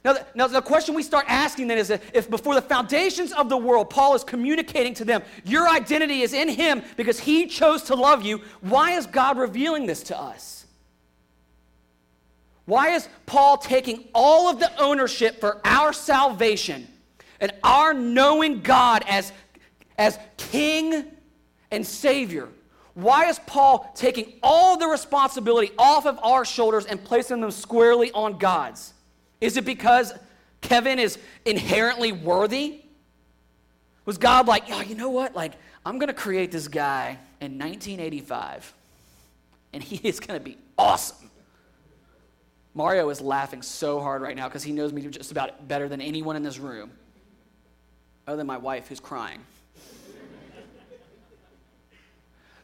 [0.04, 3.48] Now, the, now, the question we start asking then is if before the foundations of
[3.48, 7.84] the world, Paul is communicating to them, your identity is in him because he chose
[7.84, 10.63] to love you, why is God revealing this to us?
[12.66, 16.88] Why is Paul taking all of the ownership for our salvation
[17.40, 19.32] and our knowing God as,
[19.98, 21.06] as King
[21.72, 22.48] and Savior?
[22.94, 28.12] Why is Paul taking all the responsibility off of our shoulders and placing them squarely
[28.12, 28.94] on God's?
[29.42, 30.14] Is it because
[30.62, 32.82] Kevin is inherently worthy?
[34.06, 35.36] Was God like, oh, you know what?
[35.36, 35.54] Like,
[35.86, 38.74] I'm going to create this guy in 1985,
[39.74, 41.23] and he is going to be awesome.
[42.74, 46.02] Mario is laughing so hard right now because he knows me just about better than
[46.02, 46.92] anyone in this room,
[48.28, 49.40] other than my wife who's crying.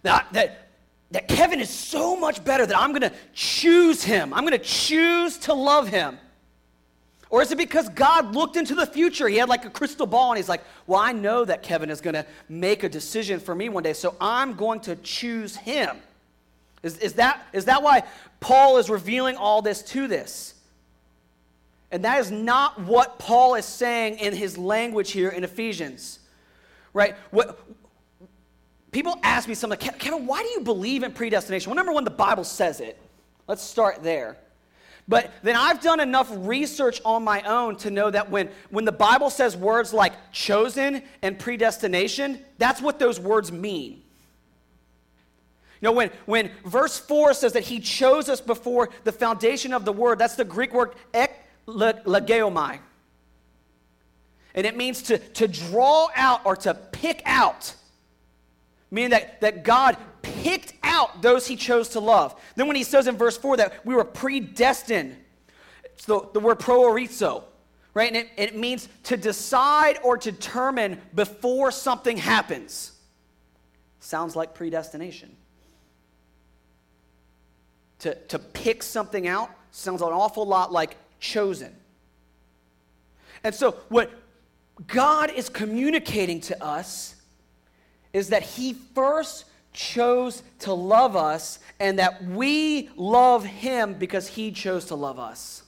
[0.02, 0.69] that, that,
[1.12, 4.34] that Kevin is so much better that I'm going to choose him.
[4.34, 6.17] I'm going to choose to love him.
[7.30, 9.28] Or is it because God looked into the future?
[9.28, 12.02] He had like a crystal ball and he's like, well, I know that Kevin is
[12.02, 15.98] going to make a decision for me one day, so I'm going to choose him.
[16.82, 18.04] Is, is, that, is that why
[18.39, 20.56] Paul is revealing all this to this?
[21.92, 26.20] And that is not what Paul is saying in his language here in Ephesians.
[26.94, 27.15] Right?
[27.32, 27.60] What,
[28.92, 31.70] people ask me something, Kevin, why do you believe in predestination?
[31.70, 33.00] Well, number one, the Bible says it.
[33.48, 34.38] Let's start there.
[35.08, 38.92] But then I've done enough research on my own to know that when, when the
[38.92, 44.04] Bible says words like chosen and predestination, that's what those words mean.
[45.82, 49.86] You know, when, when verse 4 says that he chose us before the foundation of
[49.86, 51.32] the word, that's the Greek word ek
[51.68, 52.80] legeomai.
[54.56, 57.74] And it means to, to draw out or to pick out.
[58.92, 62.39] meaning that, that God picked out those he chose to love.
[62.56, 65.15] Then when he says in verse 4 that we were predestined,
[65.84, 67.44] it's the, the word proorizo,
[67.94, 68.08] right?
[68.08, 72.92] And it, it means to decide or determine before something happens.
[74.00, 75.36] Sounds like predestination.
[78.00, 81.76] To, to pick something out sounds an awful lot like chosen.
[83.44, 84.12] And so, what
[84.88, 87.16] God is communicating to us
[88.14, 94.52] is that He first chose to love us and that we love Him because He
[94.52, 95.64] chose to love us.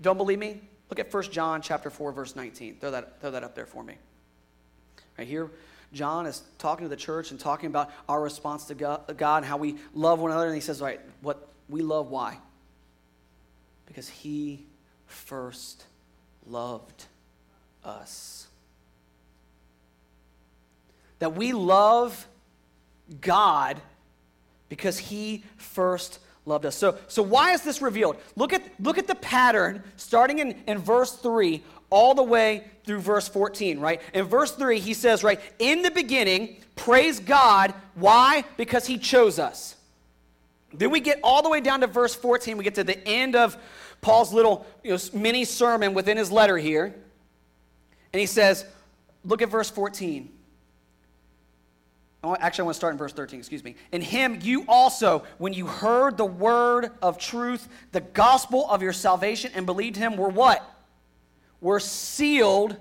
[0.00, 0.60] Don't believe me?
[0.90, 2.76] Look at 1 John chapter 4, verse 19.
[2.80, 3.94] Throw that, throw that up there for me.
[5.16, 5.50] Right here,
[5.92, 9.56] John is talking to the church and talking about our response to God, and how
[9.56, 10.46] we love one another.
[10.46, 12.38] And he says, right, what we love, why?
[13.86, 14.64] Because he
[15.06, 15.84] first
[16.46, 17.04] loved
[17.84, 18.46] us.
[21.18, 22.26] That we love
[23.20, 23.80] God
[24.68, 26.74] because he first loved us.
[26.74, 28.16] So, so why is this revealed?
[28.36, 32.98] Look at, look at the pattern starting in, in verse 3 all the way through
[32.98, 34.00] verse 14, right?
[34.14, 37.74] In verse 3, he says, right, in the beginning, praise God.
[37.94, 38.44] Why?
[38.56, 39.76] Because he chose us.
[40.72, 42.56] Then we get all the way down to verse 14.
[42.56, 43.56] We get to the end of
[44.00, 46.86] Paul's little you know, mini sermon within his letter here.
[48.12, 48.64] And he says,
[49.24, 50.30] look at verse 14.
[52.24, 53.74] Actually, I want to start in verse 13, excuse me.
[53.90, 58.92] In him, you also, when you heard the word of truth, the gospel of your
[58.92, 60.71] salvation, and believed him, were what?
[61.62, 62.76] Were sealed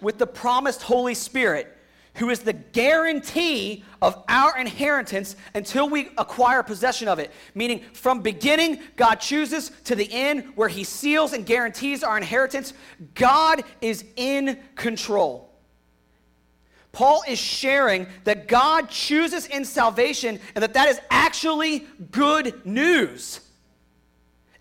[0.00, 1.78] with the promised Holy Spirit,
[2.16, 7.30] who is the guarantee of our inheritance until we acquire possession of it.
[7.54, 12.72] Meaning, from beginning, God chooses to the end, where he seals and guarantees our inheritance.
[13.14, 15.52] God is in control.
[16.92, 23.40] Paul is sharing that God chooses in salvation and that that is actually good news.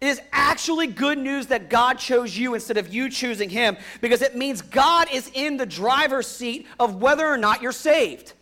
[0.02, 4.24] It is actually good news that God chose you instead of you choosing him because
[4.24, 8.34] it means God is in the driver's seat of whether or not you're saved.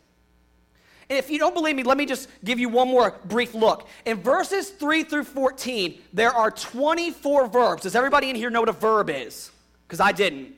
[1.09, 3.87] And if you don't believe me, let me just give you one more brief look.
[4.05, 7.83] In verses 3 through 14, there are 24 verbs.
[7.83, 9.51] Does everybody in here know what a verb is?
[9.85, 10.53] Because I didn't.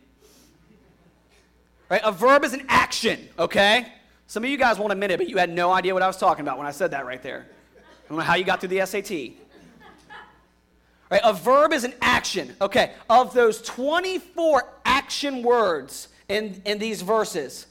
[1.90, 2.02] Right?
[2.04, 3.92] A verb is an action, okay?
[4.28, 6.18] Some of you guys won't admit it, but you had no idea what I was
[6.18, 7.48] talking about when I said that right there.
[7.78, 9.32] I don't know how you got through the SAT.
[11.12, 11.21] Right?
[11.26, 12.56] A verb is an action.
[12.62, 17.67] Okay, of those 24 action words in, in these verses,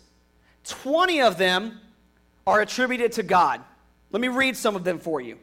[0.64, 1.81] 20 of them
[2.46, 3.62] are attributed to God.
[4.12, 5.38] Let me read some of them for you.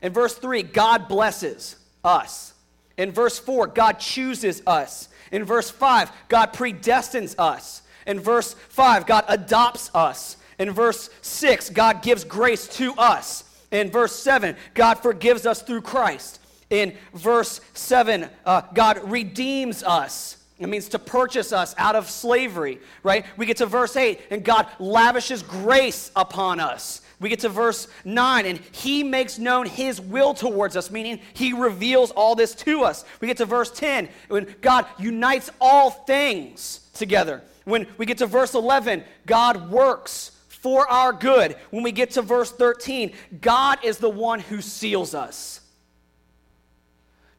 [0.00, 2.54] In verse 3, God blesses us.
[2.96, 5.08] In verse 4, God chooses us.
[5.30, 7.82] In verse 5, God predestines us.
[8.06, 10.36] In verse 5, God adopts us.
[10.58, 13.44] In verse 6, God gives grace to us.
[13.70, 16.40] In verse 7, God forgives us through Christ.
[16.72, 20.38] In verse 7, uh, God redeems us.
[20.58, 23.26] It means to purchase us out of slavery, right?
[23.36, 27.02] We get to verse 8, and God lavishes grace upon us.
[27.20, 31.52] We get to verse 9, and he makes known his will towards us, meaning he
[31.52, 33.04] reveals all this to us.
[33.20, 37.42] We get to verse 10, when God unites all things together.
[37.64, 41.54] When we get to verse 11, God works for our good.
[41.68, 45.61] When we get to verse 13, God is the one who seals us.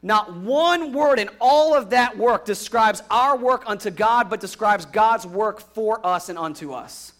[0.04, 4.84] Not one word in all of that work describes our work unto God, but describes
[4.84, 7.14] God's work for us and unto us.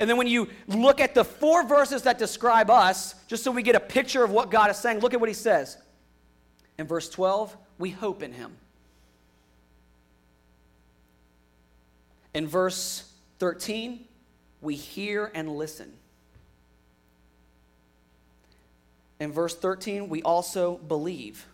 [0.00, 3.62] And then when you look at the four verses that describe us, just so we
[3.62, 5.78] get a picture of what God is saying, look at what he says.
[6.78, 8.56] In verse 12, we hope in him.
[12.34, 14.04] In verse 13,
[14.60, 15.92] we hear and listen.
[19.20, 21.46] In verse 13, we also believe.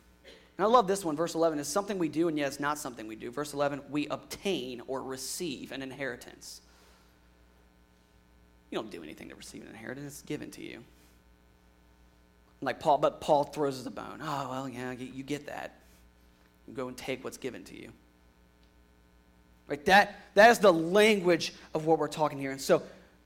[0.56, 1.16] And I love this one.
[1.16, 3.30] Verse 11 is something we do, and yet it's not something we do.
[3.30, 6.60] Verse 11, we obtain or receive an inheritance.
[8.70, 10.84] You don't do anything to receive an inheritance, it's given to you.
[12.60, 14.20] Like Paul, but Paul throws us a bone.
[14.22, 15.78] Oh, well, yeah, you get that.
[16.72, 17.92] Go and take what's given to you.
[19.66, 19.84] Right?
[19.86, 22.52] That, that is the language of what we're talking here.
[22.52, 22.82] And so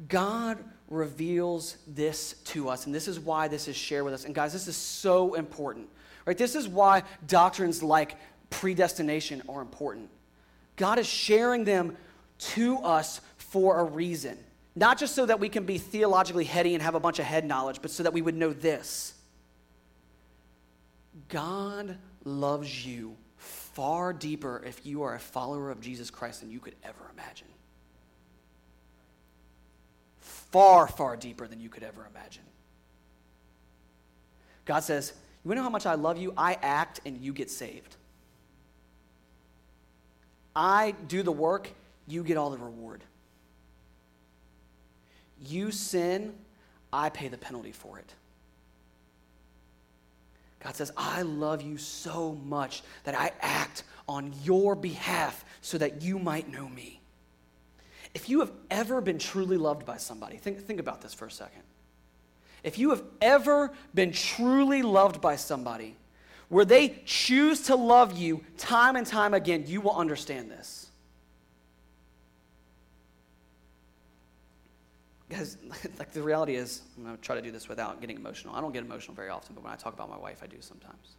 [0.09, 4.25] God reveals this to us, and this is why this is shared with us.
[4.25, 5.89] And guys, this is so important.
[6.29, 6.37] Right?
[6.37, 8.17] This is why doctrines like
[8.51, 10.11] predestination are important.
[10.77, 11.97] God is sharing them
[12.39, 14.37] to us for a reason.
[14.77, 17.47] Not just so that we can be theologically heady and have a bunch of head
[17.47, 19.15] knowledge, but so that we would know this
[21.31, 26.61] God loves you far deeper if you are a follower of Jesus Christ than you
[26.61, 27.49] could ever imagine.
[30.21, 32.43] far, far deeper than you could ever imagine.
[34.67, 35.15] God says,
[35.45, 36.35] You know how much I love you?
[36.37, 37.97] I act and you get saved.
[40.55, 41.71] I do the work,
[42.07, 43.03] you get all the reward.
[45.41, 46.35] You sin,
[46.93, 48.13] I pay the penalty for it.
[50.61, 56.03] God says, I love you so much that I act on your behalf so that
[56.03, 57.01] you might know me.
[58.15, 61.31] If you have ever been truly loved by somebody, think, think about this for a
[61.31, 61.63] second.
[62.63, 65.97] If you have ever been truly loved by somebody,
[66.49, 70.89] where they choose to love you time and time again, you will understand this.
[75.29, 75.59] Guys,
[75.99, 78.55] like the reality is, I'm going to try to do this without getting emotional.
[78.55, 80.57] I don't get emotional very often, but when I talk about my wife, I do
[80.61, 81.17] sometimes.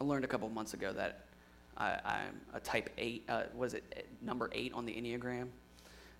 [0.00, 1.24] I learned a couple months ago that
[1.76, 5.48] I, am a type 8, uh, was it number 8 on the Enneagram?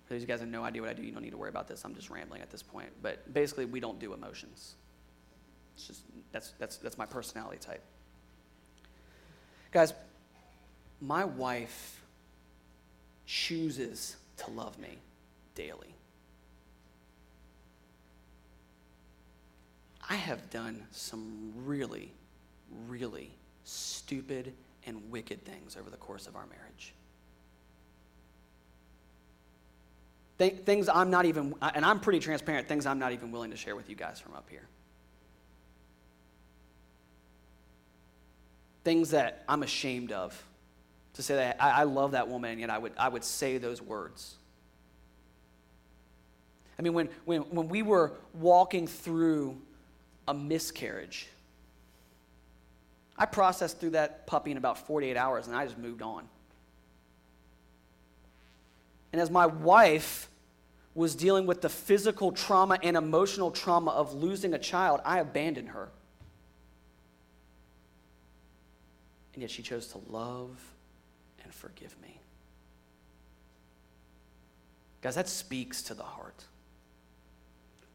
[0.09, 1.37] For those of you guys have no idea what I do, you don't need to
[1.37, 1.85] worry about this.
[1.85, 2.89] I'm just rambling at this point.
[3.03, 4.73] But basically, we don't do emotions.
[5.75, 6.01] It's just,
[6.31, 7.83] that's, that's, that's my personality type.
[9.71, 9.93] Guys,
[10.99, 12.01] my wife
[13.27, 14.97] chooses to love me
[15.53, 15.93] daily.
[20.09, 22.11] I have done some really,
[22.87, 23.29] really
[23.63, 24.53] stupid
[24.87, 26.95] and wicked things over the course of our marriage.
[30.39, 33.51] Th- things I'm not even, uh, and I'm pretty transparent, things I'm not even willing
[33.51, 34.67] to share with you guys from up here.
[38.85, 40.41] Things that I'm ashamed of.
[41.15, 43.57] To say that I, I love that woman, and yet I would, I would say
[43.57, 44.35] those words.
[46.77, 49.57] I mean, when, when, when we were walking through
[50.29, 51.27] a miscarriage,
[53.17, 56.23] I processed through that puppy in about 48 hours and I just moved on.
[59.11, 60.28] And as my wife
[60.99, 65.69] was dealing with the physical trauma and emotional trauma of losing a child, I abandoned
[65.69, 65.89] her.
[69.33, 70.59] And yet she chose to love
[71.43, 72.19] and forgive me.
[75.01, 76.43] Guys, that speaks to the heart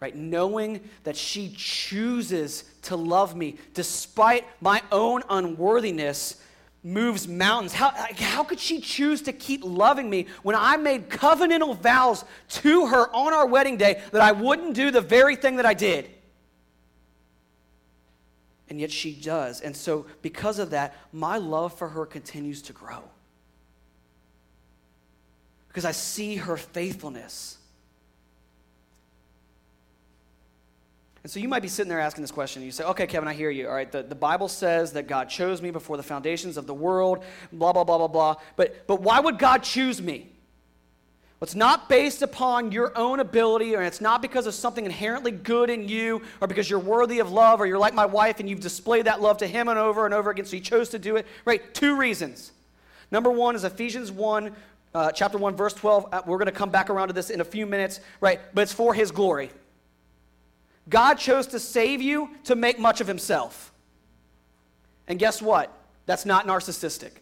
[0.04, 0.16] right?
[0.16, 6.42] Knowing that she chooses to love me despite my own unworthiness
[6.84, 7.72] moves mountains.
[7.72, 12.86] How, how could she choose to keep loving me when I made covenantal vows to
[12.86, 16.10] her on our wedding day that I wouldn't do the very thing that I did?
[18.68, 19.62] And yet she does.
[19.62, 23.02] And so, because of that, my love for her continues to grow.
[25.68, 27.58] Because I see her faithfulness.
[31.24, 32.62] And so you might be sitting there asking this question.
[32.62, 33.66] You say, okay, Kevin, I hear you.
[33.66, 36.74] All right, the, the Bible says that God chose me before the foundations of the
[36.74, 38.34] world, blah, blah, blah, blah, blah.
[38.56, 40.28] But, but why would God choose me?
[41.40, 45.30] Well, it's not based upon your own ability, or it's not because of something inherently
[45.30, 48.46] good in you, or because you're worthy of love, or you're like my wife and
[48.46, 50.98] you've displayed that love to him and over and over again, so he chose to
[50.98, 51.26] do it.
[51.46, 51.72] Right?
[51.72, 52.52] Two reasons.
[53.10, 54.54] Number one is Ephesians 1,
[54.94, 56.06] uh, chapter 1, verse 12.
[56.12, 58.40] Uh, we're going to come back around to this in a few minutes, right?
[58.52, 59.50] But it's for his glory.
[60.88, 63.72] God chose to save you to make much of himself.
[65.06, 65.76] And guess what?
[66.06, 67.12] That's not narcissistic.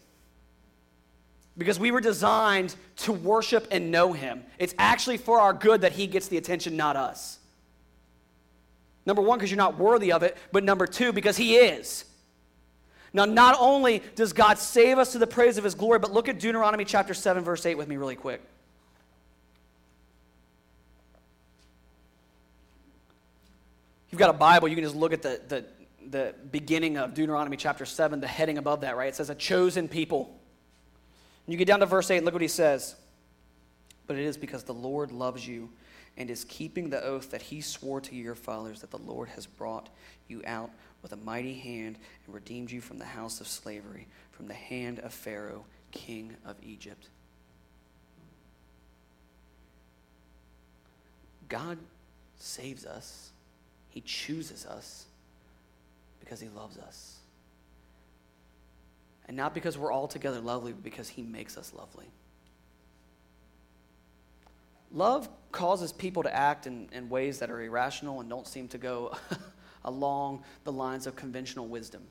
[1.57, 4.43] Because we were designed to worship and know him.
[4.57, 7.39] It's actually for our good that he gets the attention, not us.
[9.05, 12.05] Number one, because you're not worthy of it, but number two, because he is.
[13.11, 16.27] Now, not only does God save us to the praise of his glory, but look
[16.27, 18.41] at Deuteronomy chapter 7, verse 8 with me, really quick.
[24.13, 25.65] You've got a Bible, you can just look at the, the,
[26.07, 29.07] the beginning of Deuteronomy chapter 7, the heading above that, right?
[29.07, 30.39] It says, a chosen people.
[31.47, 32.93] And you get down to verse 8, look what he says.
[34.05, 35.71] But it is because the Lord loves you
[36.15, 39.47] and is keeping the oath that he swore to your fathers that the Lord has
[39.47, 39.89] brought
[40.27, 40.69] you out
[41.01, 41.97] with a mighty hand
[42.27, 46.55] and redeemed you from the house of slavery, from the hand of Pharaoh, king of
[46.61, 47.07] Egypt.
[51.49, 51.79] God
[52.37, 53.32] saves us
[53.93, 55.05] he chooses us
[56.19, 57.17] because He loves us.
[59.27, 62.07] And not because we're altogether lovely, but because He makes us lovely.
[64.91, 68.79] Love causes people to act in, in ways that are irrational and don't seem to
[68.79, 69.15] go
[69.85, 72.01] along the lines of conventional wisdom.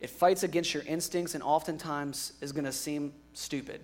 [0.00, 3.80] It fights against your instincts and oftentimes is going to seem stupid.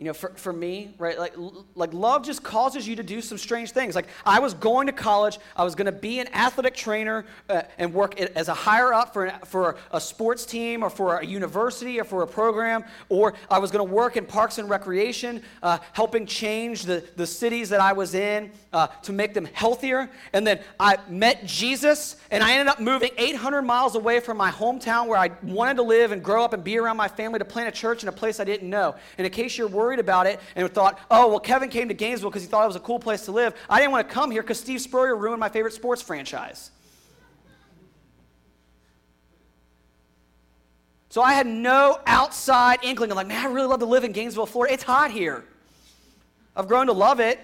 [0.00, 1.34] You know, for, for me, right, like,
[1.74, 3.94] like love just causes you to do some strange things.
[3.94, 7.62] Like I was going to college, I was going to be an athletic trainer uh,
[7.76, 12.00] and work as a higher up for, for a sports team or for a university
[12.00, 15.76] or for a program, or I was going to work in parks and recreation, uh,
[15.92, 20.08] helping change the, the cities that I was in uh, to make them healthier.
[20.32, 24.50] And then I met Jesus and I ended up moving 800 miles away from my
[24.50, 27.44] hometown where I wanted to live and grow up and be around my family to
[27.44, 28.94] plant a church in a place I didn't know.
[29.18, 31.94] And in case you're worried, worried about it and thought, oh, well, Kevin came to
[31.94, 33.54] Gainesville because he thought it was a cool place to live.
[33.68, 36.70] I didn't want to come here because Steve Spurrier ruined my favorite sports franchise.
[41.08, 43.10] So I had no outside inkling.
[43.10, 44.74] I'm like, man, I really love to live in Gainesville, Florida.
[44.74, 45.44] It's hot here.
[46.54, 47.40] I've grown to love it.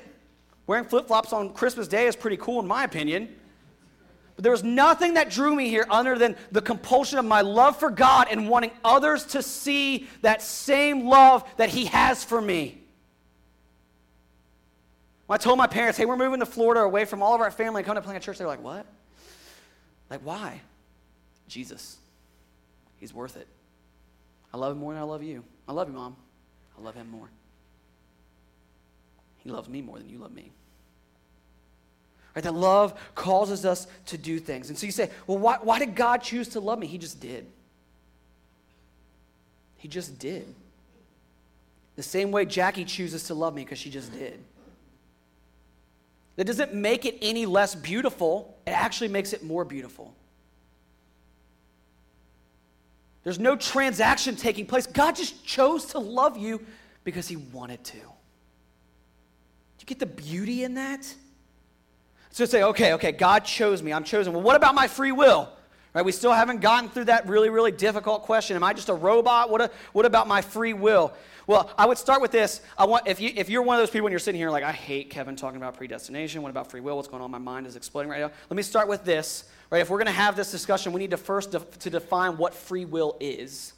[0.68, 3.34] Wearing flip flops on Christmas Day is pretty cool, in my opinion.
[4.37, 7.78] But there was nothing that drew me here other than the compulsion of my love
[7.78, 12.78] for God and wanting others to see that same love that He has for me.
[15.26, 17.51] When I told my parents, hey, we're moving to Florida away from all of our
[17.51, 18.87] family and coming to plant a church, they were like, what?
[20.11, 20.61] Like, why?
[21.49, 21.97] Jesus.
[22.99, 23.49] He's worth it.
[24.53, 25.45] I love him more than I love you.
[25.66, 26.14] I love you, Mom.
[26.78, 27.28] I love him more.
[29.39, 30.51] He loves me more than you love me.
[32.37, 32.45] Right?
[32.45, 34.68] That love causes us to do things.
[34.68, 36.87] And so you say, well, why, why did God choose to love me?
[36.87, 37.47] He just did.
[39.78, 40.47] He just did.
[41.97, 44.39] The same way Jackie chooses to love me because she just did.
[46.37, 50.14] That doesn't make it any less beautiful, it actually makes it more beautiful.
[53.24, 54.87] There's no transaction taking place.
[54.87, 56.64] God just chose to love you
[57.03, 57.97] because He wanted to.
[57.97, 58.03] Do
[59.80, 61.12] you get the beauty in that?
[62.37, 63.95] So say, okay, okay, God chose me.
[63.95, 64.34] I'm chosen.
[64.34, 65.49] Well, what about my free will?
[65.95, 66.05] Right?
[66.05, 68.57] We still haven't gotten through that really, really difficult question.
[68.57, 69.49] Am I just a robot?
[69.49, 71.14] What, a, what about my free will?
[71.47, 72.61] Well, I would start with this.
[72.76, 74.64] I want if you if you're one of those people when you're sitting here like
[74.64, 76.43] I hate Kevin talking about predestination.
[76.43, 76.97] What about free will?
[76.97, 77.30] What's going on?
[77.30, 78.30] My mind is exploding right now.
[78.51, 79.45] Let me start with this.
[79.70, 79.80] Right?
[79.80, 82.84] If we're going to have this discussion, we need to first to define what free
[82.84, 83.72] will is.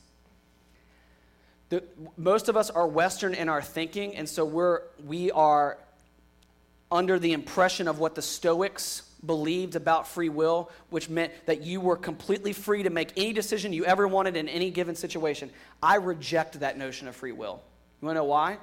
[1.69, 1.85] The,
[2.17, 5.79] most of us are Western in our thinking, and so we're we are
[6.91, 11.81] under the impression of what the Stoics believed about free will, which meant that you
[11.81, 15.51] were completely free to make any decision you ever wanted in any given situation.
[15.83, 17.61] I reject that notion of free will.
[18.01, 18.59] You want to know why?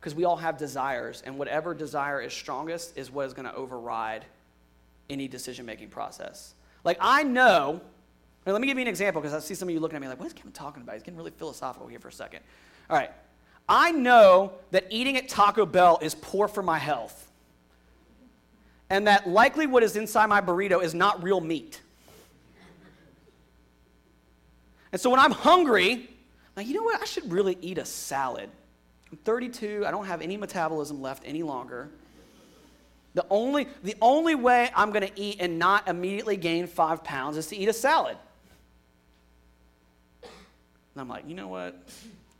[0.00, 3.54] Because we all have desires, and whatever desire is strongest is what is going to
[3.54, 4.24] override
[5.10, 6.54] any decision making process.
[6.82, 7.80] Like, I know,
[8.46, 10.08] let me give you an example because I see some of you looking at me
[10.08, 10.94] like, what is Kevin talking about?
[10.94, 12.40] He's getting really philosophical here for a second.
[12.90, 13.10] All right.
[13.66, 17.23] I know that eating at Taco Bell is poor for my health
[18.90, 21.80] and that likely what is inside my burrito is not real meat.
[24.92, 26.00] And so when I'm hungry, I'm
[26.56, 27.02] like, you know what?
[27.02, 28.48] I should really eat a salad.
[29.10, 31.88] I'm 32, I don't have any metabolism left any longer.
[33.14, 37.36] The only, the only way I'm going to eat and not immediately gain five pounds
[37.36, 38.16] is to eat a salad.
[40.22, 41.88] And I'm like, you know what?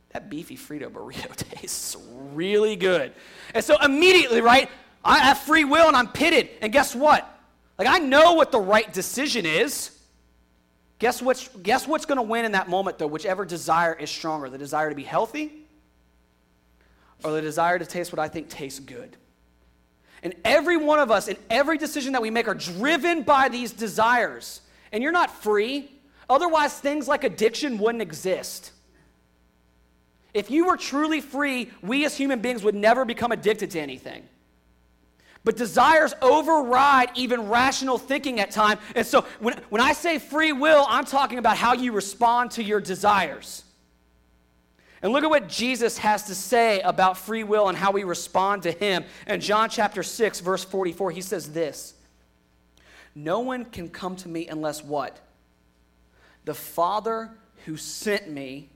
[0.09, 1.97] That beefy Frito burrito tastes
[2.33, 3.13] really good.
[3.53, 4.69] And so immediately, right,
[5.05, 6.49] I have free will and I'm pitted.
[6.61, 7.31] And guess what?
[7.77, 9.91] Like, I know what the right decision is.
[10.97, 13.07] Guess what's, guess what's going to win in that moment, though?
[13.07, 15.51] Whichever desire is stronger the desire to be healthy
[17.23, 19.15] or the desire to taste what I think tastes good.
[20.23, 23.71] And every one of us, in every decision that we make, are driven by these
[23.71, 24.61] desires.
[24.91, 25.91] And you're not free.
[26.27, 28.71] Otherwise, things like addiction wouldn't exist.
[30.33, 34.27] If you were truly free, we as human beings would never become addicted to anything.
[35.45, 38.81] But desires override even rational thinking at times.
[38.95, 42.63] And so when, when I say free will, I'm talking about how you respond to
[42.63, 43.63] your desires.
[45.03, 48.63] And look at what Jesus has to say about free will and how we respond
[48.63, 49.05] to him.
[49.27, 51.93] In John chapter 6, verse 44, he says this
[53.13, 55.19] No one can come to me unless what?
[56.45, 57.29] The Father
[57.65, 58.71] who sent me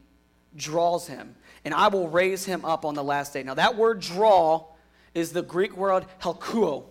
[0.55, 3.41] draws him, and I will raise him up on the last day.
[3.41, 4.65] Now, that word draw
[5.13, 6.83] is the Greek word helkuo.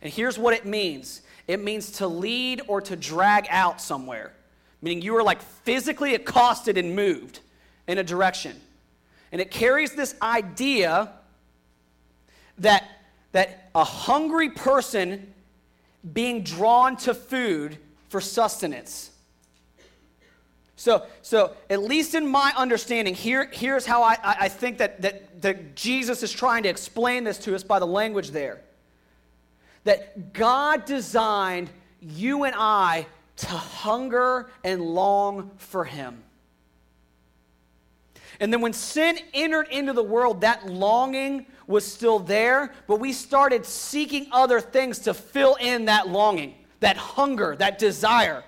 [0.00, 4.32] And here's what it means it means to lead or to drag out somewhere,
[4.80, 7.40] meaning you are like physically accosted and moved
[7.86, 8.60] in a direction.
[9.32, 11.12] And it carries this idea
[12.58, 12.84] that,
[13.32, 15.32] that a hungry person
[16.12, 17.78] being drawn to food
[18.08, 19.11] for sustenance
[20.82, 25.40] so, so at least in my understanding, here, here's how I, I think that, that,
[25.42, 28.60] that Jesus is trying to explain this to us by the language there.
[29.84, 31.70] That God designed
[32.00, 33.06] you and I
[33.36, 36.20] to hunger and long for Him.
[38.40, 43.12] And then when sin entered into the world, that longing was still there, but we
[43.12, 48.42] started seeking other things to fill in that longing, that hunger, that desire.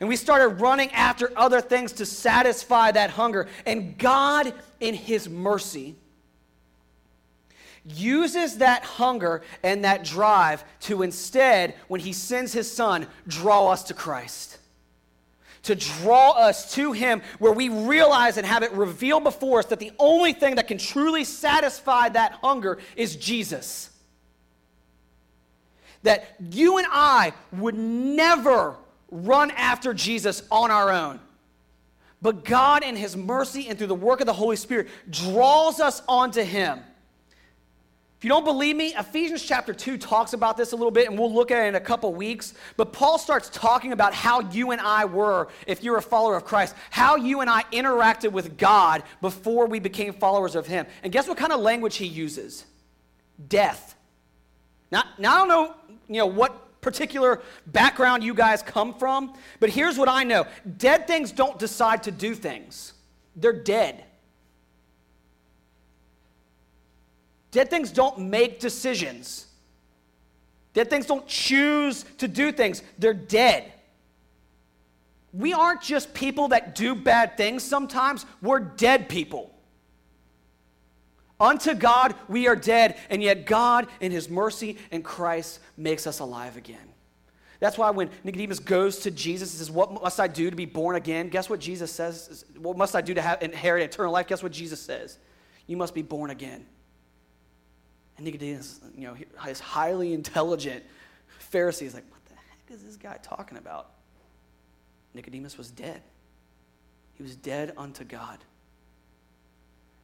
[0.00, 3.48] And we started running after other things to satisfy that hunger.
[3.66, 5.96] And God, in His mercy,
[7.84, 13.84] uses that hunger and that drive to instead, when He sends His Son, draw us
[13.84, 14.58] to Christ.
[15.64, 19.80] To draw us to Him, where we realize and have it revealed before us that
[19.80, 23.90] the only thing that can truly satisfy that hunger is Jesus.
[26.04, 28.76] That you and I would never
[29.10, 31.20] run after Jesus on our own.
[32.20, 36.02] But God, in His mercy and through the work of the Holy Spirit, draws us
[36.08, 36.80] onto Him.
[38.18, 41.16] If you don't believe me, Ephesians chapter 2 talks about this a little bit, and
[41.16, 42.52] we'll look at it in a couple weeks.
[42.76, 46.44] But Paul starts talking about how you and I were, if you're a follower of
[46.44, 50.86] Christ, how you and I interacted with God before we became followers of Him.
[51.04, 52.64] And guess what kind of language he uses?
[53.48, 53.94] Death.
[54.90, 55.74] Now, now I don't know,
[56.08, 61.06] you know, what particular background you guys come from, but here's what I know dead
[61.06, 62.92] things don't decide to do things,
[63.36, 64.04] they're dead.
[67.50, 69.46] Dead things don't make decisions.
[70.74, 72.82] Dead things don't choose to do things.
[72.98, 73.72] They're dead.
[75.32, 79.52] We aren't just people that do bad things sometimes, we're dead people.
[81.40, 86.18] Unto God we are dead, and yet God, in His mercy and Christ, makes us
[86.18, 86.78] alive again.
[87.60, 90.64] That's why when Nicodemus goes to Jesus and says, What must I do to be
[90.64, 91.28] born again?
[91.28, 92.44] Guess what Jesus says?
[92.56, 94.28] What must I do to have, inherit eternal life?
[94.28, 95.18] Guess what Jesus says?
[95.66, 96.64] You must be born again.
[98.16, 100.84] And Nicodemus, you know, his highly intelligent
[101.52, 103.90] Pharisee is like, What the heck is this guy talking about?
[105.14, 106.02] Nicodemus was dead.
[107.14, 108.38] He was dead unto God.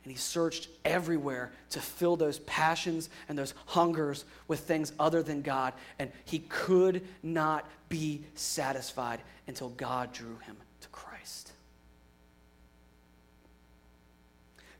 [0.05, 5.41] And he searched everywhere to fill those passions and those hungers with things other than
[5.41, 5.73] God.
[5.99, 11.53] And he could not be satisfied until God drew him to Christ.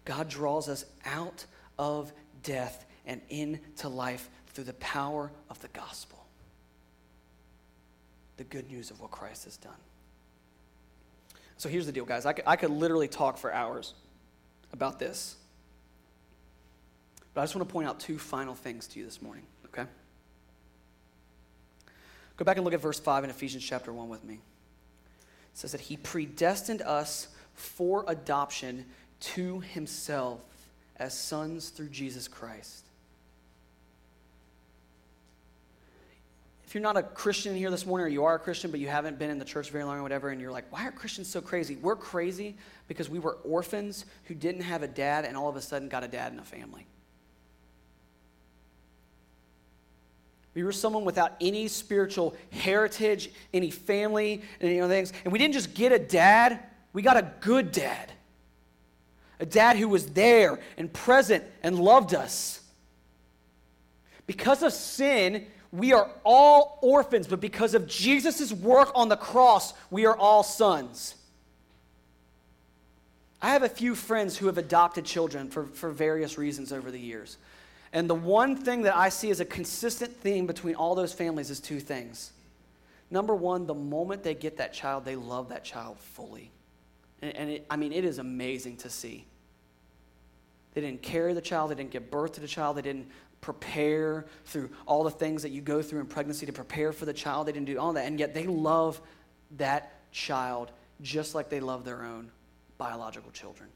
[0.05, 1.47] God draws us out
[1.79, 2.13] of
[2.43, 6.27] death and into life through the power of the gospel.
[8.37, 9.73] The good news of what Christ has done.
[11.57, 12.27] So here's the deal, guys.
[12.27, 13.95] I could, I could literally talk for hours
[14.75, 15.37] about this.
[17.33, 19.89] But I just want to point out two final things to you this morning, okay?
[22.37, 24.35] Go back and look at verse 5 in Ephesians chapter 1 with me.
[24.35, 24.41] It
[25.55, 28.85] says that he predestined us for adoption
[29.21, 30.41] to himself
[30.97, 32.84] as sons through Jesus Christ.
[36.75, 39.19] You're not a Christian here this morning, or you are a Christian, but you haven't
[39.19, 41.41] been in the church very long or whatever, and you're like, why are Christians so
[41.41, 41.77] crazy?
[41.77, 42.57] We're crazy
[42.89, 46.03] because we were orphans who didn't have a dad and all of a sudden got
[46.03, 46.87] a dad and a family.
[50.55, 55.13] We were someone without any spiritual heritage, any family, you know things.
[55.25, 56.61] And we didn't just get a dad,
[56.93, 58.13] we got a good dad.
[59.41, 62.61] A dad who was there and present and loved us.
[64.27, 69.75] Because of sin, we are all orphans, but because of Jesus' work on the cross,
[69.91, 71.17] we are all sons.
[73.43, 77.01] I have a few friends who have adopted children for, for various reasons over the
[77.01, 77.39] years.
[77.93, 81.51] And the one thing that I see as a consistent theme between all those families
[81.51, 82.31] is two things.
[83.11, 86.53] Number one, the moment they get that child, they love that child fully.
[87.21, 89.27] And, and it, I mean, it is amazing to see.
[90.75, 93.09] They didn't carry the child, they didn't give birth to the child, they didn't
[93.45, 97.13] prepare through all the things that you go through in pregnancy to prepare for the
[97.13, 97.47] child.
[97.47, 98.07] They didn't do all that.
[98.07, 98.99] And yet they love
[99.59, 100.71] that child
[101.03, 102.31] just like they love their own
[102.79, 103.69] biological children.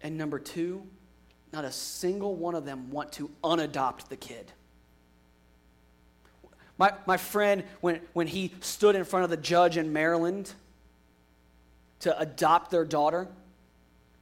[0.00, 0.86] And number two,
[1.52, 4.50] not a single one of them want to unadopt the kid.
[6.78, 10.50] My, my friend, when, when he stood in front of the judge in Maryland
[12.00, 13.28] to adopt their daughter,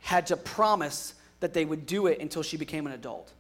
[0.01, 3.33] had to promise that they would do it until she became an adult.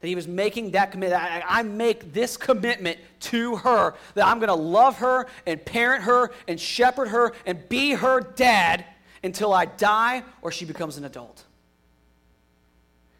[0.00, 1.20] That he was making that commitment.
[1.20, 6.04] I, I make this commitment to her that I'm going to love her and parent
[6.04, 8.84] her and shepherd her and be her dad
[9.24, 11.42] until I die or she becomes an adult.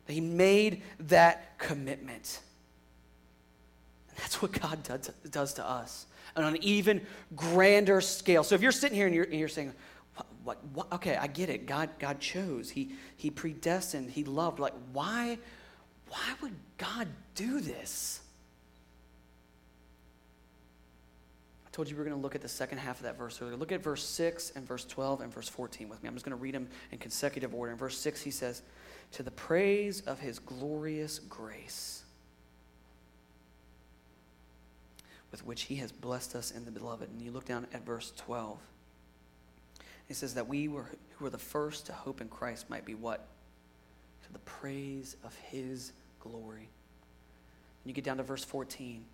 [0.07, 2.41] That he made that commitment.
[4.11, 6.07] And that's what God does, does to us
[6.37, 7.05] on an even
[7.35, 8.45] grander scale.
[8.45, 9.73] So if you're sitting here and you're, and you're saying,
[10.45, 11.67] what, what, okay, I get it.
[11.67, 12.71] God, God chose.
[12.71, 14.11] He, he predestined.
[14.11, 14.61] He loved.
[14.61, 15.39] Like, why
[16.09, 18.21] why would God do this?
[21.67, 23.41] I told you we were going to look at the second half of that verse
[23.43, 23.57] earlier.
[23.57, 26.09] Look at verse 6 and verse 12 and verse 14 with me.
[26.09, 27.73] I'm just going to read them in consecutive order.
[27.73, 28.63] In verse 6, he says,
[29.13, 32.05] To the praise of his glorious grace,
[35.31, 37.11] with which he has blessed us in the beloved.
[37.11, 38.59] And you look down at verse 12.
[40.07, 42.95] He says that we were, who were the first to hope in Christ might be
[42.95, 43.27] what?
[44.27, 46.69] To the praise of his glory.
[47.83, 49.05] And you get down to verse 14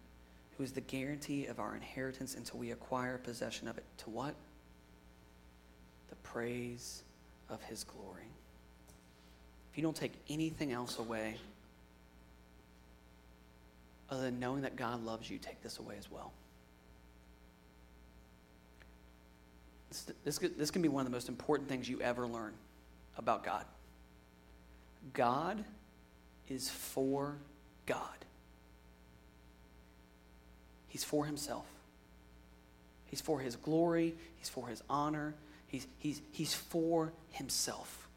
[0.56, 3.84] who is the guarantee of our inheritance until we acquire possession of it.
[3.98, 4.34] To what?
[6.10, 7.02] The praise
[7.50, 8.28] of his glory.
[9.72, 11.36] If you don't take anything else away,
[14.10, 16.32] other than knowing that God loves you, take this away as well.
[19.88, 22.52] This, this, this can be one of the most important things you ever learn
[23.16, 23.64] about God.
[25.12, 25.64] God
[26.48, 27.36] is for
[27.86, 27.98] God.
[30.88, 31.66] He's for himself.
[33.06, 34.14] He's for his glory.
[34.36, 35.34] He's for his honor.
[35.66, 38.08] He's, he's, he's for himself.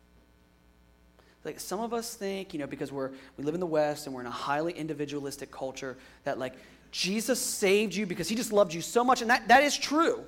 [1.44, 4.14] Like some of us think, you know, because we're, we live in the West and
[4.14, 6.54] we're in a highly individualistic culture, that like
[6.92, 9.22] Jesus saved you because he just loved you so much.
[9.22, 10.24] And that, that is true.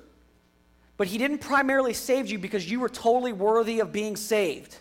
[0.96, 4.76] But he didn't primarily save you because you were totally worthy of being saved.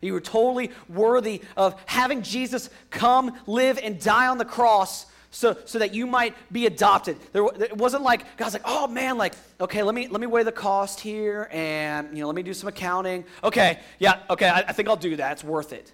[0.00, 5.56] You were totally worthy of having Jesus come, live, and die on the cross so,
[5.64, 7.16] so that you might be adopted.
[7.32, 10.42] There, it wasn't like God's like, oh man, like, okay, let me let me weigh
[10.42, 13.24] the cost here and you know, let me do some accounting.
[13.44, 15.32] Okay, yeah, okay, I, I think I'll do that.
[15.32, 15.92] It's worth it.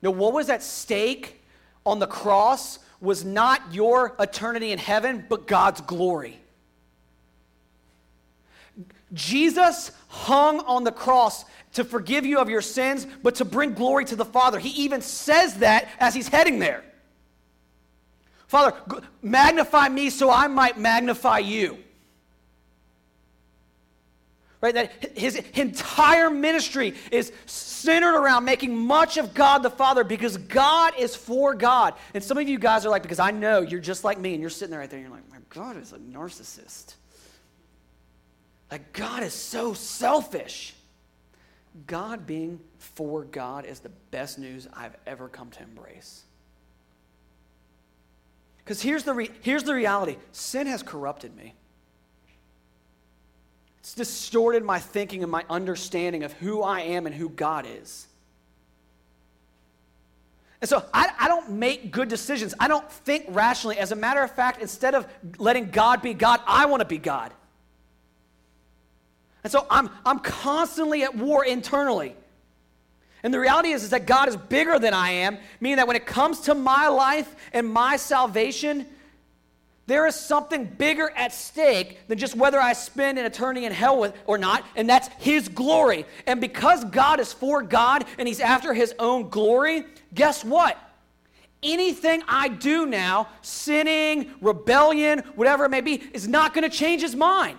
[0.00, 1.42] No, what was at stake
[1.84, 6.40] on the cross was not your eternity in heaven, but God's glory.
[9.12, 11.44] Jesus hung on the cross
[11.76, 14.58] to forgive you of your sins, but to bring glory to the Father.
[14.58, 16.82] He even says that as he's heading there.
[18.48, 18.76] Father,
[19.22, 21.78] magnify me so I might magnify you.
[24.62, 24.72] Right?
[24.72, 30.94] That his entire ministry is centered around making much of God the Father because God
[30.98, 31.92] is for God.
[32.14, 34.40] And some of you guys are like, because I know you're just like me, and
[34.40, 36.94] you're sitting there right there, and you're like, my God is a narcissist.
[38.70, 40.74] Like, God is so selfish.
[41.86, 46.24] God being for God is the best news I've ever come to embrace.
[48.58, 51.54] Because here's, the re- here's the reality sin has corrupted me.
[53.80, 58.08] It's distorted my thinking and my understanding of who I am and who God is.
[60.60, 62.54] And so I, I, don't make good decisions.
[62.58, 63.78] I don't think rationally.
[63.78, 65.06] As a matter of fact, instead of
[65.38, 67.32] letting God be God, I want to be God.
[69.46, 72.16] And so I'm, I'm constantly at war internally.
[73.22, 75.94] And the reality is, is that God is bigger than I am, meaning that when
[75.94, 78.86] it comes to my life and my salvation,
[79.86, 84.00] there is something bigger at stake than just whether I spend an eternity in hell
[84.00, 86.06] with or not, and that's His glory.
[86.26, 90.76] And because God is for God and He's after His own glory, guess what?
[91.62, 97.02] Anything I do now, sinning, rebellion, whatever it may be, is not going to change
[97.02, 97.58] His mind.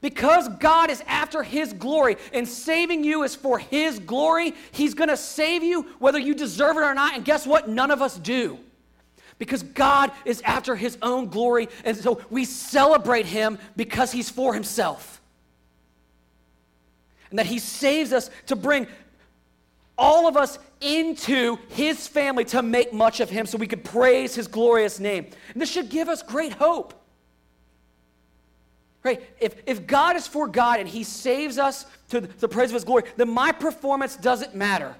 [0.00, 5.16] Because God is after His glory and saving you is for His glory, He's to
[5.16, 7.14] save you whether you deserve it or not.
[7.14, 7.68] And guess what?
[7.68, 8.58] None of us do.
[9.38, 11.68] Because God is after His own glory.
[11.84, 15.20] And so we celebrate Him because He's for Himself.
[17.30, 18.86] And that He saves us to bring
[19.96, 24.36] all of us into His family to make much of Him so we could praise
[24.36, 25.26] His glorious name.
[25.52, 26.94] And this should give us great hope.
[29.04, 29.22] Right?
[29.40, 32.84] If, if God is for God and He saves us to the praise of His
[32.84, 34.94] glory, then my performance doesn't matter.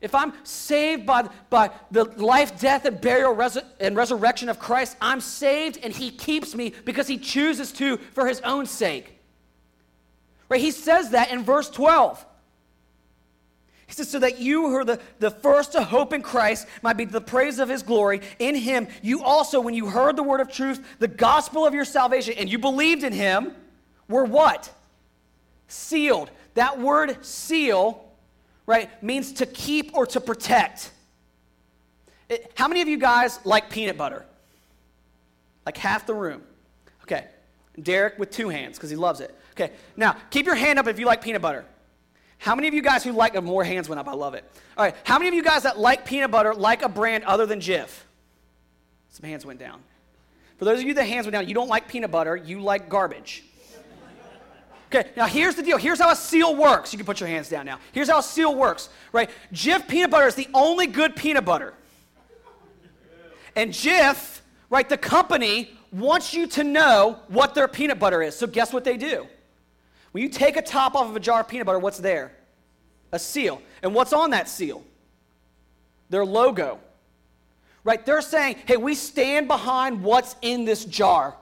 [0.00, 4.96] If I'm saved by, by the life, death, and burial res- and resurrection of Christ,
[5.00, 9.18] I'm saved and He keeps me because He chooses to for His own sake.
[10.48, 10.60] Right?
[10.60, 12.24] He says that in verse 12.
[13.86, 16.96] He says, so that you who are the, the first to hope in Christ might
[16.96, 18.20] be the praise of his glory.
[18.38, 21.84] In him, you also, when you heard the word of truth, the gospel of your
[21.84, 23.52] salvation, and you believed in him,
[24.08, 24.72] were what?
[25.68, 26.30] Sealed.
[26.54, 28.04] That word seal,
[28.66, 30.90] right, means to keep or to protect.
[32.28, 34.26] It, how many of you guys like peanut butter?
[35.64, 36.42] Like half the room.
[37.02, 37.26] Okay.
[37.80, 39.32] Derek with two hands because he loves it.
[39.52, 39.72] Okay.
[39.96, 41.64] Now, keep your hand up if you like peanut butter.
[42.38, 44.08] How many of you guys who like more hands went up?
[44.08, 44.44] I love it.
[44.76, 44.94] All right.
[45.04, 47.88] How many of you guys that like peanut butter like a brand other than Jif?
[49.10, 49.80] Some hands went down.
[50.58, 52.88] For those of you that hands went down, you don't like peanut butter, you like
[52.88, 53.44] garbage.
[54.88, 55.78] Okay, now here's the deal.
[55.78, 56.92] Here's how a seal works.
[56.92, 57.80] You can put your hands down now.
[57.92, 59.28] Here's how a seal works, right?
[59.52, 61.74] Jif peanut butter is the only good peanut butter.
[63.56, 64.36] And Jif
[64.70, 64.88] right?
[64.88, 68.36] The company wants you to know what their peanut butter is.
[68.36, 69.26] So guess what they do?
[70.16, 72.32] When you take a top off of a jar of peanut butter, what's there?
[73.12, 73.60] A seal.
[73.82, 74.82] And what's on that seal?
[76.08, 76.80] Their logo.
[77.84, 78.02] Right?
[78.06, 81.36] They're saying, hey, we stand behind what's in this jar.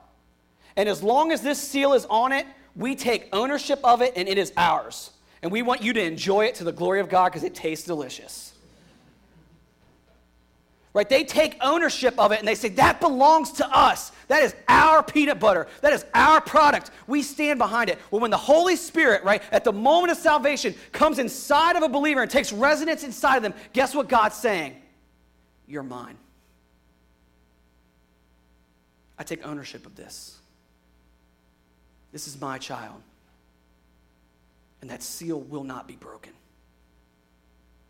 [0.75, 4.29] And as long as this seal is on it, we take ownership of it and
[4.29, 5.12] it is ours.
[5.41, 7.87] And we want you to enjoy it to the glory of God because it tastes
[7.87, 8.53] delicious
[10.95, 11.09] right?
[11.09, 14.12] They take ownership of it and they say, that belongs to us.
[14.28, 15.66] That is our peanut butter.
[15.82, 16.92] That is our product.
[17.07, 17.99] We stand behind it.
[18.11, 21.88] Well, when the Holy Spirit, right, at the moment of salvation comes inside of a
[21.88, 24.76] believer and takes residence inside of them, guess what God's saying?
[25.66, 26.16] You're mine.
[29.18, 30.38] I take ownership of this.
[32.12, 33.03] This is my child.
[34.80, 36.32] And that seal will not be broken.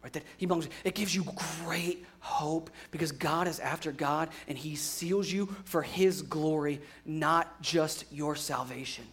[0.05, 0.13] Right?
[0.13, 0.69] That he belongs.
[0.85, 1.25] It gives you
[1.65, 7.63] great hope because God is after God and he seals you for his glory, not
[7.63, 9.07] just your salvation.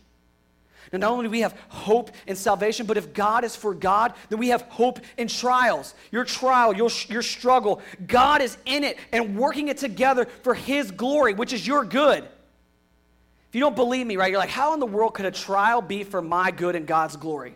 [0.91, 4.13] Now, not only do we have hope in salvation, but if God is for God,
[4.27, 5.93] then we have hope in trials.
[6.11, 10.91] Your trial, your, your struggle, God is in it and working it together for His
[10.91, 12.23] glory, which is your good.
[12.23, 15.81] If you don't believe me, right, you're like, how in the world could a trial
[15.81, 17.55] be for my good and God's glory?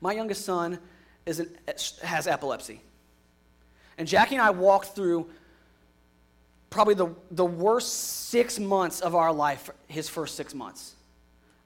[0.00, 0.78] My youngest son
[1.26, 1.50] is an,
[2.02, 2.80] has epilepsy.
[3.98, 5.28] And Jackie and I walked through
[6.70, 10.94] probably the, the worst six months of our life, his first six months.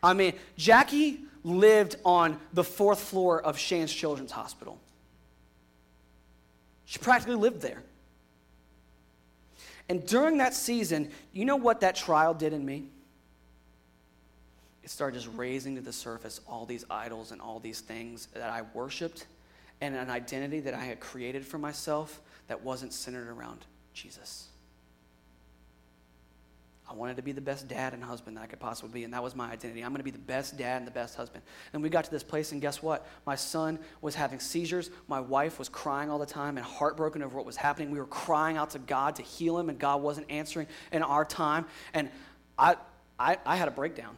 [0.02, 4.78] I mean, Jackie lived on the fourth floor of Shands Children's Hospital.
[6.86, 7.82] She practically lived there.
[9.88, 12.84] And during that season, you know what that trial did in me?
[14.84, 18.50] It started just raising to the surface all these idols and all these things that
[18.50, 19.26] I worshiped
[19.81, 23.64] and an identity that I had created for myself that wasn't centered around
[23.95, 24.49] Jesus.
[26.91, 29.14] I wanted to be the best dad and husband that I could possibly be, and
[29.14, 29.83] that was my identity.
[29.83, 31.45] I'm going to be the best dad and the best husband.
[31.72, 33.07] And we got to this place, and guess what?
[33.24, 34.91] My son was having seizures.
[35.07, 37.93] My wife was crying all the time and heartbroken over what was happening.
[37.93, 41.24] We were crying out to God to heal him, and God wasn't answering in our
[41.24, 41.66] time.
[41.95, 42.11] And
[42.59, 42.74] I,
[43.20, 44.16] I, I had a breakdown.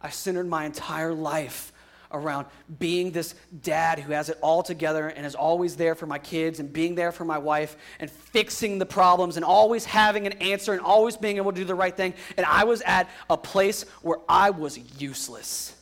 [0.00, 1.72] I centered my entire life
[2.12, 2.46] around
[2.78, 6.60] being this dad who has it all together and is always there for my kids
[6.60, 10.72] and being there for my wife and fixing the problems and always having an answer
[10.72, 12.14] and always being able to do the right thing.
[12.36, 15.74] And I was at a place where I was useless.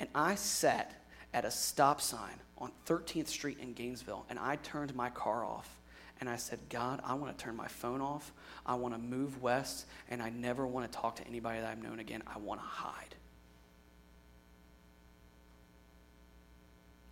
[0.00, 0.94] And I sat
[1.32, 5.81] at a stop sign on 13th Street in Gainesville and I turned my car off
[6.22, 8.32] and I said, God, I want to turn my phone off.
[8.64, 11.82] I want to move west, and I never want to talk to anybody that I've
[11.82, 12.22] known again.
[12.32, 13.16] I want to hide.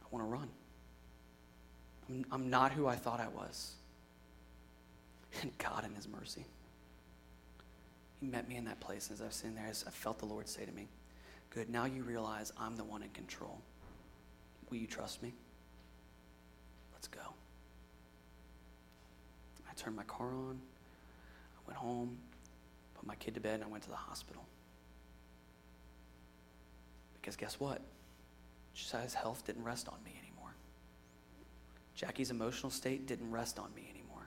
[0.01, 0.49] I want to run.
[2.09, 3.73] I'm, I'm not who I thought I was.
[5.43, 6.45] And God, in His mercy,
[8.21, 9.11] He met me in that place.
[9.13, 10.87] As I was sitting there, I felt the Lord say to me,
[11.53, 13.61] Good, now you realize I'm the one in control.
[14.71, 15.33] Will you trust me?
[16.93, 17.23] Let's go
[19.81, 20.61] turned my car on.
[21.57, 22.17] I went home,
[22.95, 24.45] put my kid to bed, and I went to the hospital.
[27.21, 27.81] Because guess what?
[28.75, 30.55] Josiah's health didn't rest on me anymore.
[31.95, 34.27] Jackie's emotional state didn't rest on me anymore.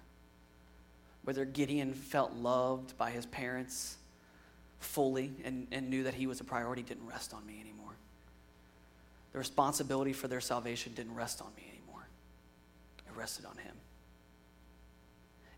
[1.24, 3.98] Whether Gideon felt loved by his parents
[4.80, 7.96] fully and, and knew that he was a priority didn't rest on me anymore.
[9.32, 12.06] The responsibility for their salvation didn't rest on me anymore,
[13.08, 13.76] it rested on him.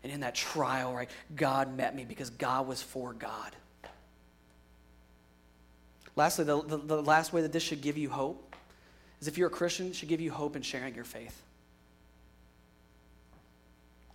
[0.02, 3.56] And in that trial, right, God met me because God was for God.
[6.14, 8.56] Lastly, the, the, the, last way that this should give you hope
[9.20, 11.42] is if you're a Christian, should give you hope in sharing your faith.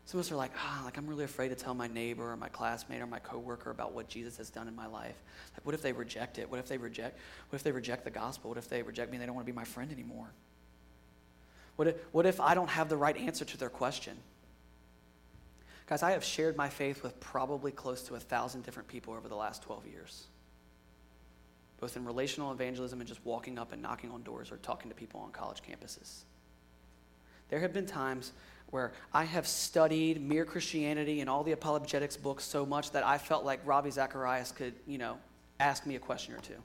[0.05, 2.35] Some of us are like, ah, like I'm really afraid to tell my neighbor or
[2.35, 5.15] my classmate or my coworker about what Jesus has done in my life.
[5.53, 6.49] Like, what if they reject it?
[6.49, 7.17] What if they reject?
[7.49, 8.49] What if they reject the gospel?
[8.49, 10.27] What if they reject me and they don't want to be my friend anymore?
[11.77, 14.17] What if, what if I don't have the right answer to their question?
[15.91, 19.27] Guys, I have shared my faith with probably close to a thousand different people over
[19.27, 20.27] the last 12 years,
[21.81, 24.95] both in relational evangelism and just walking up and knocking on doors or talking to
[24.95, 26.21] people on college campuses.
[27.49, 28.31] There have been times
[28.69, 33.17] where I have studied mere Christianity and all the apologetics books so much that I
[33.17, 35.17] felt like Ravi Zacharias could, you know,
[35.59, 36.63] ask me a question or two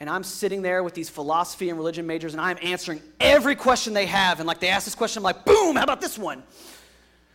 [0.00, 3.92] and I'm sitting there with these philosophy and religion majors, and I'm answering every question
[3.92, 4.40] they have.
[4.40, 6.42] And like they ask this question, I'm like, boom, how about this one?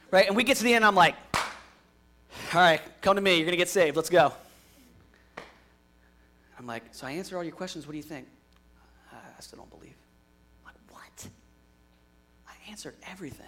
[0.09, 0.27] Right?
[0.27, 1.15] And we get to the end, I'm like,
[2.53, 4.33] all right, come to me, you're gonna get saved, let's go.
[6.57, 8.27] I'm like, so I answered all your questions, what do you think?
[9.13, 9.95] I still don't believe.
[10.65, 11.27] I'm like, what?
[12.47, 13.45] I answered everything.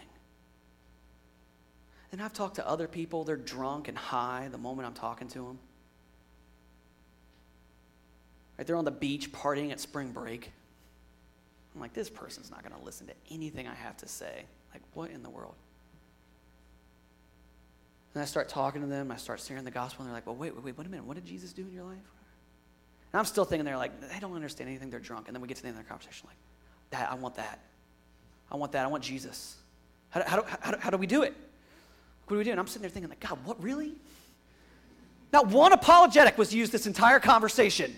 [2.11, 5.39] And I've talked to other people, they're drunk and high the moment I'm talking to
[5.39, 5.59] them.
[8.57, 10.51] Right, they're on the beach partying at spring break.
[11.75, 14.45] I'm like, this person's not going to listen to anything I have to say.
[14.73, 15.53] Like, what in the world?
[18.13, 20.35] And I start talking to them, I start sharing the gospel, and they're like, well,
[20.35, 21.05] wait, wait, wait, wait a minute.
[21.05, 21.97] What did Jesus do in your life?
[23.13, 25.27] And I'm still thinking they're like, they don't understand anything, they're drunk.
[25.27, 26.37] And then we get to the end of the conversation, like,
[26.89, 27.59] that, I want that.
[28.51, 28.85] I want that.
[28.85, 29.57] I want Jesus.
[30.09, 31.35] How, how, how, how do we do it?
[32.25, 32.51] What do we do?
[32.51, 33.93] And I'm sitting there thinking, like, God, what really?
[35.31, 37.95] Not one apologetic was used this entire conversation.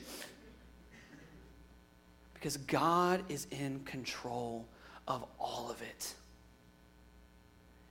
[2.39, 4.65] Because God is in control
[5.07, 6.13] of all of it.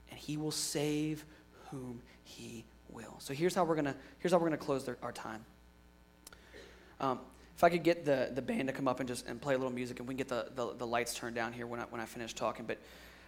[0.09, 1.23] And He will save
[1.69, 3.15] whom He will.
[3.19, 5.45] So here's how we're gonna here's how we're gonna close our time.
[6.99, 7.19] Um,
[7.55, 9.57] if I could get the, the band to come up and just and play a
[9.57, 11.83] little music, and we can get the, the, the lights turned down here when I,
[11.83, 12.65] when I finish talking.
[12.65, 12.77] But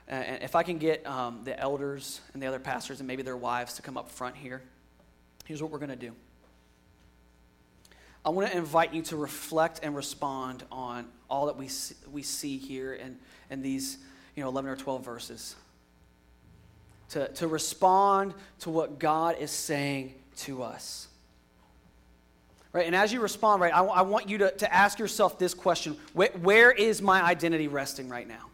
[0.09, 3.37] uh, if I can get um, the elders and the other pastors and maybe their
[3.37, 4.61] wives to come up front here,
[5.45, 6.13] here's what we're going to do.
[8.23, 12.21] I want to invite you to reflect and respond on all that we see, we
[12.21, 13.17] see here in,
[13.49, 13.97] in these
[14.35, 15.55] you know, 11 or 12 verses.
[17.09, 21.07] To, to respond to what God is saying to us.
[22.73, 22.85] Right?
[22.85, 25.97] And as you respond, right, I, I want you to, to ask yourself this question
[26.13, 28.47] where, where is my identity resting right now?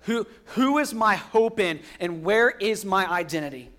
[0.00, 3.70] Who, who is my hope in, and where is my identity?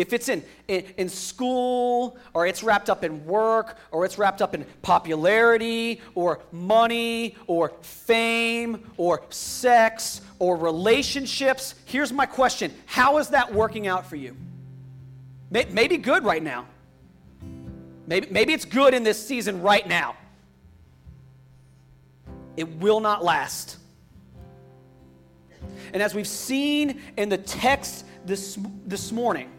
[0.00, 4.40] If it's in, in, in, school, or it's wrapped up in work, or it's wrapped
[4.40, 13.18] up in popularity, or money, or fame, or sex, or relationships, here's my question How
[13.18, 14.34] is that working out for you?
[15.50, 16.64] Maybe good right now.
[18.06, 20.16] Maybe, maybe it's good in this season right now.
[22.56, 23.76] It will not last.
[25.92, 29.50] And as we've seen in the text this, this morning,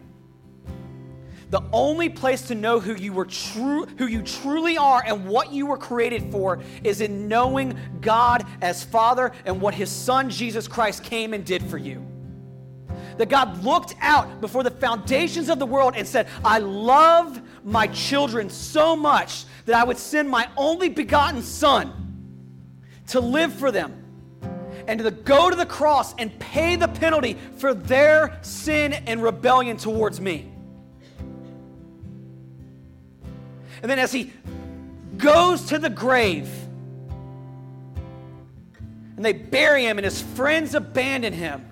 [1.52, 5.52] the only place to know who you were true who you truly are and what
[5.52, 10.66] you were created for is in knowing God as Father and what his son Jesus
[10.66, 12.06] Christ came and did for you.
[13.18, 17.86] That God looked out before the foundations of the world and said, "I love my
[17.88, 21.92] children so much that I would send my only begotten son
[23.08, 23.98] to live for them."
[24.88, 29.76] and to go to the cross and pay the penalty for their sin and rebellion
[29.76, 30.51] towards me.
[33.82, 34.32] And then as he
[35.16, 36.48] goes to the grave,
[39.16, 41.68] and they bury him, and his friends abandon him.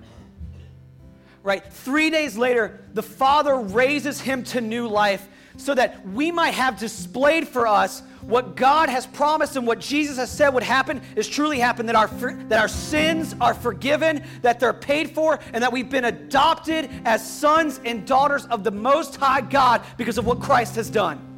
[1.43, 1.65] Right?
[1.73, 6.79] Three days later, the Father raises him to new life so that we might have
[6.79, 11.27] displayed for us what God has promised and what Jesus has said would happen is
[11.27, 12.09] truly happened that our,
[12.49, 17.29] that our sins are forgiven, that they're paid for, and that we've been adopted as
[17.29, 21.30] sons and daughters of the Most High God because of what Christ has done.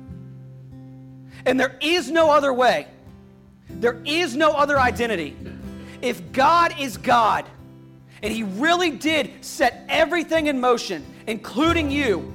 [1.47, 2.86] And there is no other way,
[3.68, 5.36] there is no other identity.
[6.01, 7.47] If God is God,
[8.22, 12.32] and He really did set everything in motion, including you,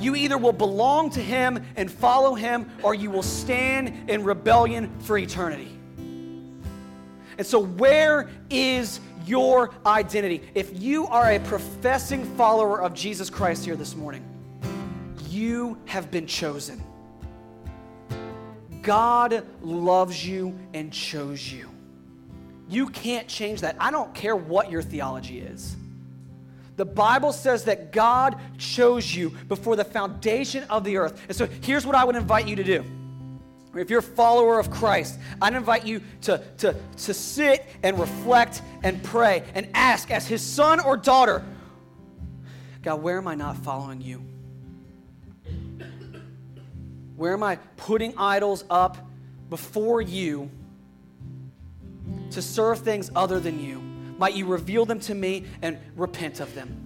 [0.00, 4.90] you either will belong to Him and follow Him, or you will stand in rebellion
[5.00, 5.72] for eternity.
[7.38, 10.42] And so, where is your identity?
[10.54, 14.24] If you are a professing follower of Jesus Christ here this morning,
[15.28, 16.82] you have been chosen.
[18.86, 21.68] God loves you and chose you.
[22.68, 23.74] You can't change that.
[23.80, 25.76] I don't care what your theology is.
[26.76, 31.20] The Bible says that God chose you before the foundation of the earth.
[31.26, 32.84] And so here's what I would invite you to do.
[33.74, 38.62] If you're a follower of Christ, I'd invite you to, to, to sit and reflect
[38.84, 41.44] and pray and ask, as his son or daughter,
[42.82, 44.22] God, where am I not following you?
[47.16, 48.98] Where am I putting idols up
[49.48, 50.50] before you
[52.30, 53.80] to serve things other than you?
[54.18, 56.82] Might you reveal them to me and repent of them?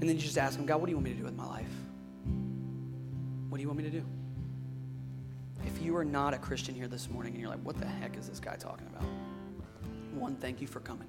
[0.00, 1.36] And then you just ask him, God, what do you want me to do with
[1.36, 1.66] my life?
[3.48, 4.04] What do you want me to do?
[5.64, 8.16] If you are not a Christian here this morning and you're like, what the heck
[8.16, 9.08] is this guy talking about?
[10.14, 11.06] One, thank you for coming.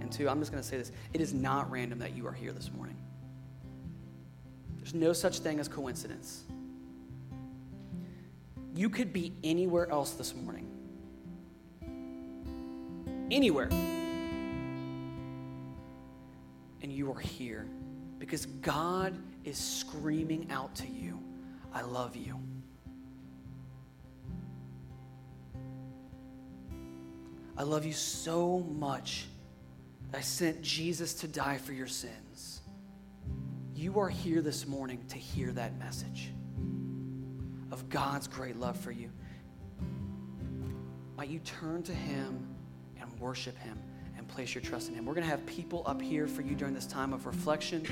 [0.00, 2.32] And two, I'm just going to say this it is not random that you are
[2.32, 2.96] here this morning.
[4.86, 6.44] There's no such thing as coincidence.
[8.72, 10.70] You could be anywhere else this morning
[13.32, 13.68] anywhere.
[16.82, 17.66] And you are here
[18.20, 21.18] because God is screaming out to you,
[21.74, 22.38] I love you.
[27.58, 29.26] I love you so much
[30.12, 32.25] that I sent Jesus to die for your sins.
[33.76, 36.30] You are here this morning to hear that message
[37.70, 39.10] of God's great love for you.
[41.14, 42.48] Might you turn to Him
[42.98, 43.78] and worship Him
[44.16, 45.04] and place your trust in Him.
[45.04, 47.84] We're going to have people up here for you during this time of reflection,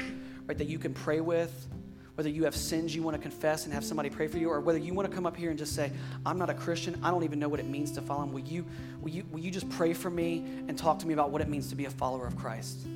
[0.46, 1.68] right, that you can pray with.
[2.14, 4.62] Whether you have sins you want to confess and have somebody pray for you, or
[4.62, 5.92] whether you want to come up here and just say,
[6.24, 8.32] I'm not a Christian, I don't even know what it means to follow Him.
[8.32, 8.64] Will you,
[9.02, 11.48] will you, will you just pray for me and talk to me about what it
[11.50, 12.86] means to be a follower of Christ?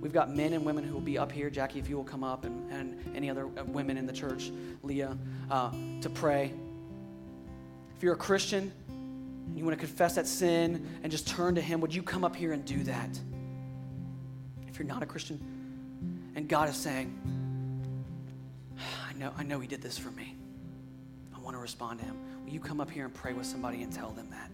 [0.00, 1.50] We've got men and women who will be up here.
[1.50, 4.52] Jackie, if you will come up, and, and any other uh, women in the church,
[4.82, 5.16] Leah,
[5.50, 6.52] uh, to pray.
[7.96, 11.60] If you're a Christian, and you want to confess that sin and just turn to
[11.60, 13.18] Him, would you come up here and do that?
[14.68, 15.40] If you're not a Christian,
[16.36, 17.18] and God is saying,
[19.08, 20.36] I know, I know He did this for me.
[21.34, 22.16] I want to respond to Him.
[22.44, 24.50] Will you come up here and pray with somebody and tell them that?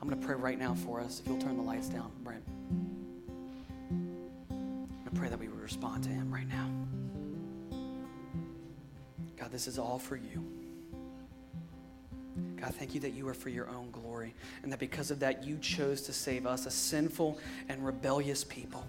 [0.00, 1.18] I'm going to pray right now for us.
[1.18, 2.44] If you'll turn the lights down, Brent.
[5.18, 6.70] Pray that we would respond to Him right now.
[9.36, 10.46] God, this is all for you.
[12.56, 15.42] God, thank you that you are for your own glory, and that because of that,
[15.42, 17.36] you chose to save us, a sinful
[17.68, 18.86] and rebellious people.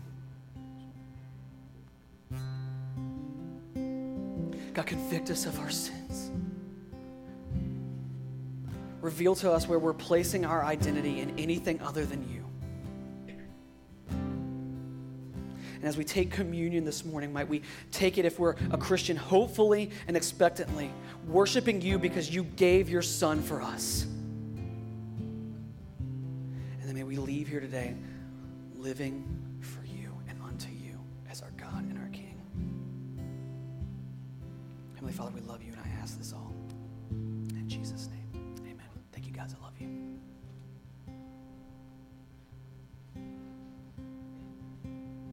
[4.73, 6.29] God, convict us of our sins.
[9.01, 12.48] Reveal to us where we're placing our identity in anything other than you.
[15.79, 19.15] And as we take communion this morning, might we take it, if we're a Christian,
[19.15, 20.91] hopefully and expectantly,
[21.25, 24.05] worshiping you because you gave your Son for us.
[25.99, 27.95] And then may we leave here today
[28.75, 29.23] living
[29.61, 30.99] for you and unto you
[31.29, 32.35] as our God and our King.
[34.95, 36.48] Heavenly Father, we love you, and I ask this all